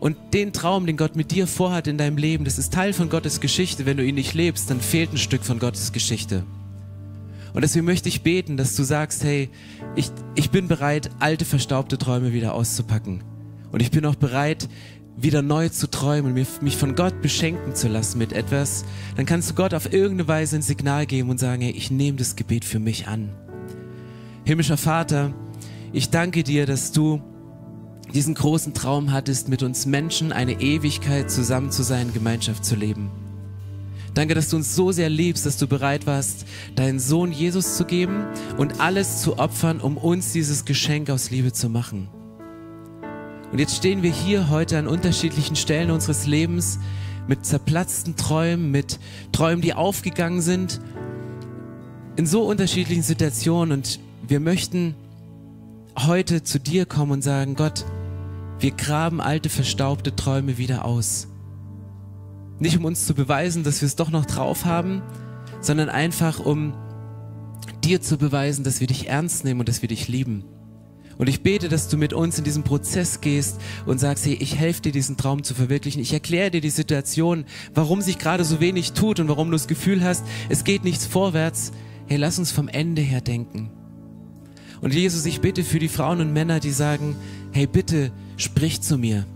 Und 0.00 0.16
den 0.32 0.52
Traum, 0.52 0.86
den 0.86 0.96
Gott 0.96 1.16
mit 1.16 1.30
dir 1.32 1.46
vorhat 1.46 1.86
in 1.86 1.98
deinem 1.98 2.16
Leben, 2.16 2.44
das 2.44 2.58
ist 2.58 2.72
Teil 2.72 2.92
von 2.92 3.10
Gottes 3.10 3.40
Geschichte. 3.40 3.84
Wenn 3.84 3.96
du 3.96 4.04
ihn 4.04 4.14
nicht 4.14 4.34
lebst, 4.34 4.70
dann 4.70 4.80
fehlt 4.80 5.12
ein 5.12 5.18
Stück 5.18 5.44
von 5.44 5.58
Gottes 5.58 5.92
Geschichte. 5.92 6.44
Und 7.52 7.62
deswegen 7.62 7.86
möchte 7.86 8.08
ich 8.08 8.22
beten, 8.22 8.56
dass 8.56 8.76
du 8.76 8.84
sagst, 8.84 9.24
hey, 9.24 9.48
ich, 9.96 10.10
ich 10.36 10.50
bin 10.50 10.68
bereit, 10.68 11.10
alte, 11.18 11.44
verstaubte 11.44 11.98
Träume 11.98 12.32
wieder 12.32 12.54
auszupacken. 12.54 13.24
Und 13.72 13.80
ich 13.80 13.90
bin 13.90 14.06
auch 14.06 14.14
bereit, 14.14 14.68
wieder 15.16 15.42
neu 15.42 15.68
zu 15.68 15.90
träumen, 15.90 16.32
mich 16.32 16.76
von 16.76 16.94
Gott 16.94 17.20
beschenken 17.20 17.74
zu 17.74 17.88
lassen 17.88 18.18
mit 18.18 18.32
etwas. 18.32 18.84
Dann 19.16 19.26
kannst 19.26 19.50
du 19.50 19.54
Gott 19.54 19.74
auf 19.74 19.92
irgendeine 19.92 20.28
Weise 20.28 20.56
ein 20.56 20.62
Signal 20.62 21.06
geben 21.06 21.30
und 21.30 21.40
sagen, 21.40 21.62
hey, 21.62 21.72
ich 21.72 21.90
nehme 21.90 22.18
das 22.18 22.36
Gebet 22.36 22.64
für 22.64 22.78
mich 22.78 23.08
an. 23.08 23.30
Himmlischer 24.48 24.78
Vater, 24.78 25.34
ich 25.92 26.08
danke 26.08 26.42
dir, 26.42 26.64
dass 26.64 26.90
du 26.90 27.20
diesen 28.14 28.32
großen 28.32 28.72
Traum 28.72 29.12
hattest, 29.12 29.50
mit 29.50 29.62
uns 29.62 29.84
Menschen 29.84 30.32
eine 30.32 30.62
Ewigkeit 30.62 31.30
zusammen 31.30 31.70
zu 31.70 31.82
sein, 31.82 32.14
Gemeinschaft 32.14 32.64
zu 32.64 32.74
leben. 32.74 33.10
Danke, 34.14 34.32
dass 34.32 34.48
du 34.48 34.56
uns 34.56 34.74
so 34.74 34.90
sehr 34.90 35.10
liebst, 35.10 35.44
dass 35.44 35.58
du 35.58 35.66
bereit 35.66 36.06
warst, 36.06 36.46
deinen 36.76 36.98
Sohn 36.98 37.30
Jesus 37.30 37.76
zu 37.76 37.84
geben 37.84 38.24
und 38.56 38.80
alles 38.80 39.20
zu 39.20 39.38
opfern, 39.38 39.82
um 39.82 39.98
uns 39.98 40.32
dieses 40.32 40.64
Geschenk 40.64 41.10
aus 41.10 41.30
Liebe 41.30 41.52
zu 41.52 41.68
machen. 41.68 42.08
Und 43.52 43.58
jetzt 43.58 43.76
stehen 43.76 44.02
wir 44.02 44.12
hier 44.12 44.48
heute 44.48 44.78
an 44.78 44.86
unterschiedlichen 44.86 45.56
Stellen 45.56 45.90
unseres 45.90 46.24
Lebens 46.24 46.78
mit 47.26 47.44
zerplatzten 47.44 48.16
Träumen, 48.16 48.70
mit 48.70 48.98
Träumen, 49.30 49.60
die 49.60 49.74
aufgegangen 49.74 50.40
sind, 50.40 50.80
in 52.16 52.24
so 52.24 52.44
unterschiedlichen 52.46 53.02
Situationen. 53.02 53.72
Und 53.72 54.00
wir 54.28 54.40
möchten 54.40 54.94
heute 55.98 56.42
zu 56.42 56.60
dir 56.60 56.84
kommen 56.84 57.12
und 57.12 57.22
sagen, 57.22 57.56
Gott, 57.56 57.86
wir 58.60 58.72
graben 58.72 59.22
alte, 59.22 59.48
verstaubte 59.48 60.14
Träume 60.14 60.58
wieder 60.58 60.84
aus. 60.84 61.28
Nicht 62.58 62.76
um 62.76 62.84
uns 62.84 63.06
zu 63.06 63.14
beweisen, 63.14 63.64
dass 63.64 63.80
wir 63.80 63.86
es 63.86 63.96
doch 63.96 64.10
noch 64.10 64.26
drauf 64.26 64.66
haben, 64.66 65.02
sondern 65.60 65.88
einfach 65.88 66.40
um 66.40 66.74
dir 67.84 68.02
zu 68.02 68.18
beweisen, 68.18 68.64
dass 68.64 68.80
wir 68.80 68.86
dich 68.86 69.08
ernst 69.08 69.44
nehmen 69.44 69.60
und 69.60 69.68
dass 69.68 69.80
wir 69.80 69.88
dich 69.88 70.08
lieben. 70.08 70.44
Und 71.16 71.28
ich 71.28 71.42
bete, 71.42 71.68
dass 71.68 71.88
du 71.88 71.96
mit 71.96 72.12
uns 72.12 72.38
in 72.38 72.44
diesen 72.44 72.64
Prozess 72.64 73.20
gehst 73.20 73.60
und 73.86 73.98
sagst, 73.98 74.26
hey, 74.26 74.36
ich 74.38 74.56
helfe 74.56 74.82
dir, 74.82 74.92
diesen 74.92 75.16
Traum 75.16 75.42
zu 75.42 75.54
verwirklichen. 75.54 76.02
Ich 76.02 76.12
erkläre 76.12 76.50
dir 76.50 76.60
die 76.60 76.70
Situation, 76.70 77.44
warum 77.74 78.02
sich 78.02 78.18
gerade 78.18 78.44
so 78.44 78.60
wenig 78.60 78.92
tut 78.92 79.18
und 79.20 79.28
warum 79.28 79.48
du 79.48 79.52
das 79.52 79.68
Gefühl 79.68 80.04
hast, 80.04 80.24
es 80.48 80.64
geht 80.64 80.84
nichts 80.84 81.06
vorwärts. 81.06 81.72
Hey, 82.06 82.18
lass 82.18 82.38
uns 82.38 82.52
vom 82.52 82.68
Ende 82.68 83.02
her 83.02 83.20
denken. 83.20 83.70
Und 84.80 84.94
Jesus, 84.94 85.26
ich 85.26 85.40
bitte 85.40 85.64
für 85.64 85.78
die 85.78 85.88
Frauen 85.88 86.20
und 86.20 86.32
Männer, 86.32 86.60
die 86.60 86.70
sagen, 86.70 87.16
hey, 87.52 87.66
bitte 87.66 88.12
sprich 88.36 88.80
zu 88.80 88.98
mir. 88.98 89.26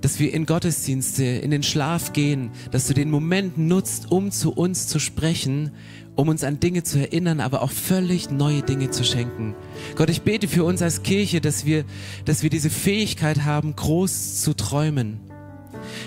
Dass 0.00 0.18
wir 0.18 0.32
in 0.32 0.46
Gottesdienste, 0.46 1.24
in 1.24 1.50
den 1.50 1.62
Schlaf 1.62 2.12
gehen, 2.12 2.50
dass 2.70 2.86
du 2.86 2.94
den 2.94 3.10
Moment 3.10 3.58
nutzt, 3.58 4.10
um 4.10 4.30
zu 4.30 4.52
uns 4.52 4.86
zu 4.86 4.98
sprechen, 4.98 5.72
um 6.16 6.28
uns 6.28 6.42
an 6.44 6.60
Dinge 6.60 6.82
zu 6.82 6.98
erinnern, 6.98 7.40
aber 7.40 7.62
auch 7.62 7.70
völlig 7.70 8.30
neue 8.30 8.62
Dinge 8.62 8.90
zu 8.90 9.04
schenken. 9.04 9.54
Gott, 9.96 10.10
ich 10.10 10.22
bete 10.22 10.48
für 10.48 10.64
uns 10.64 10.80
als 10.82 11.02
Kirche, 11.02 11.40
dass 11.40 11.66
wir, 11.66 11.84
dass 12.24 12.42
wir 12.42 12.50
diese 12.50 12.70
Fähigkeit 12.70 13.44
haben, 13.44 13.76
groß 13.76 14.42
zu 14.42 14.54
träumen 14.54 15.29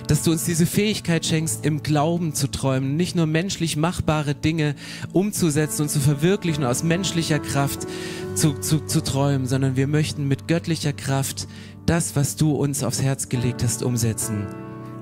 dass 0.08 0.24
du 0.24 0.32
uns 0.32 0.46
diese 0.46 0.66
Fähigkeit 0.66 1.26
schenkst, 1.26 1.66
im 1.66 1.84
Glauben 1.84 2.34
zu 2.34 2.50
träumen, 2.50 2.96
nicht 2.96 3.16
nur 3.16 3.26
menschlich 3.26 3.78
machbare 3.78 4.36
Dinge 4.36 4.76
umzusetzen 5.12 5.84
und 5.84 5.90
zu 5.90 6.00
verwirklichen, 6.00 6.64
aus 6.64 6.84
menschlicher 6.84 7.40
Kraft 7.40 7.88
zu, 8.36 8.54
zu, 8.54 8.80
zu 8.86 9.02
träumen, 9.02 9.48
sondern 9.48 9.76
wir 9.76 9.88
möchten 9.88 10.28
mit 10.28 10.48
göttlicher 10.48 10.94
Kraft 10.94 11.48
das, 11.86 12.16
was 12.16 12.36
du 12.36 12.52
uns 12.52 12.84
aufs 12.84 13.02
Herz 13.02 13.30
gelegt 13.30 13.64
hast, 13.64 13.84
umsetzen. 13.84 14.48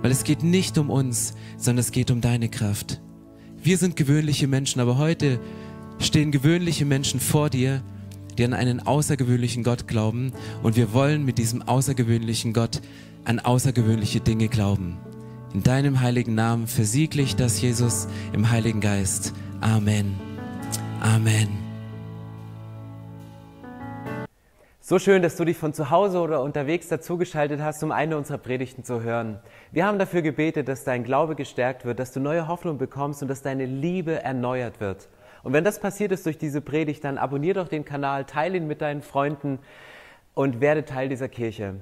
Weil 0.01 0.11
es 0.11 0.23
geht 0.23 0.43
nicht 0.43 0.77
um 0.77 0.89
uns, 0.89 1.33
sondern 1.57 1.79
es 1.79 1.91
geht 1.91 2.11
um 2.11 2.21
deine 2.21 2.49
Kraft. 2.49 3.01
Wir 3.61 3.77
sind 3.77 3.95
gewöhnliche 3.95 4.47
Menschen, 4.47 4.81
aber 4.81 4.97
heute 4.97 5.39
stehen 5.99 6.31
gewöhnliche 6.31 6.85
Menschen 6.85 7.19
vor 7.19 7.49
dir, 7.49 7.83
die 8.37 8.45
an 8.45 8.53
einen 8.53 8.79
außergewöhnlichen 8.79 9.63
Gott 9.63 9.87
glauben 9.87 10.33
und 10.63 10.75
wir 10.75 10.93
wollen 10.93 11.25
mit 11.25 11.37
diesem 11.37 11.61
außergewöhnlichen 11.61 12.53
Gott 12.53 12.81
an 13.25 13.39
außergewöhnliche 13.39 14.19
Dinge 14.19 14.47
glauben. 14.47 14.97
In 15.53 15.63
deinem 15.63 15.99
heiligen 15.99 16.33
Namen 16.33 16.67
versiegle 16.67 17.21
ich 17.21 17.35
das, 17.35 17.61
Jesus, 17.61 18.07
im 18.33 18.49
Heiligen 18.51 18.79
Geist. 18.79 19.33
Amen. 19.59 20.15
Amen. 21.01 21.49
So 24.79 24.97
schön, 24.99 25.21
dass 25.21 25.35
du 25.35 25.45
dich 25.45 25.57
von 25.57 25.73
zu 25.73 25.89
Hause 25.89 26.19
oder 26.19 26.41
unterwegs 26.41 26.87
dazugeschaltet 26.87 27.61
hast, 27.61 27.83
um 27.83 27.91
eine 27.91 28.17
unserer 28.17 28.37
Predigten 28.37 28.83
zu 28.83 29.01
hören. 29.01 29.39
Wir 29.71 29.85
haben 29.85 29.99
dafür 29.99 30.21
gebetet, 30.21 30.67
dass 30.67 30.83
dein 30.83 31.03
Glaube 31.03 31.35
gestärkt 31.35 31.85
wird, 31.85 31.99
dass 31.99 32.11
du 32.11 32.19
neue 32.19 32.47
Hoffnung 32.47 32.77
bekommst 32.77 33.21
und 33.21 33.27
dass 33.27 33.41
deine 33.41 33.65
Liebe 33.65 34.21
erneuert 34.21 34.79
wird. 34.79 35.07
Und 35.43 35.53
wenn 35.53 35.63
das 35.63 35.79
passiert 35.79 36.11
ist 36.11 36.25
durch 36.25 36.37
diese 36.37 36.61
Predigt, 36.61 37.03
dann 37.03 37.17
abonnier 37.17 37.53
doch 37.53 37.67
den 37.67 37.85
Kanal, 37.85 38.25
teile 38.25 38.57
ihn 38.57 38.67
mit 38.67 38.81
deinen 38.81 39.01
Freunden 39.01 39.59
und 40.33 40.61
werde 40.61 40.85
Teil 40.85 41.09
dieser 41.09 41.29
Kirche. 41.29 41.81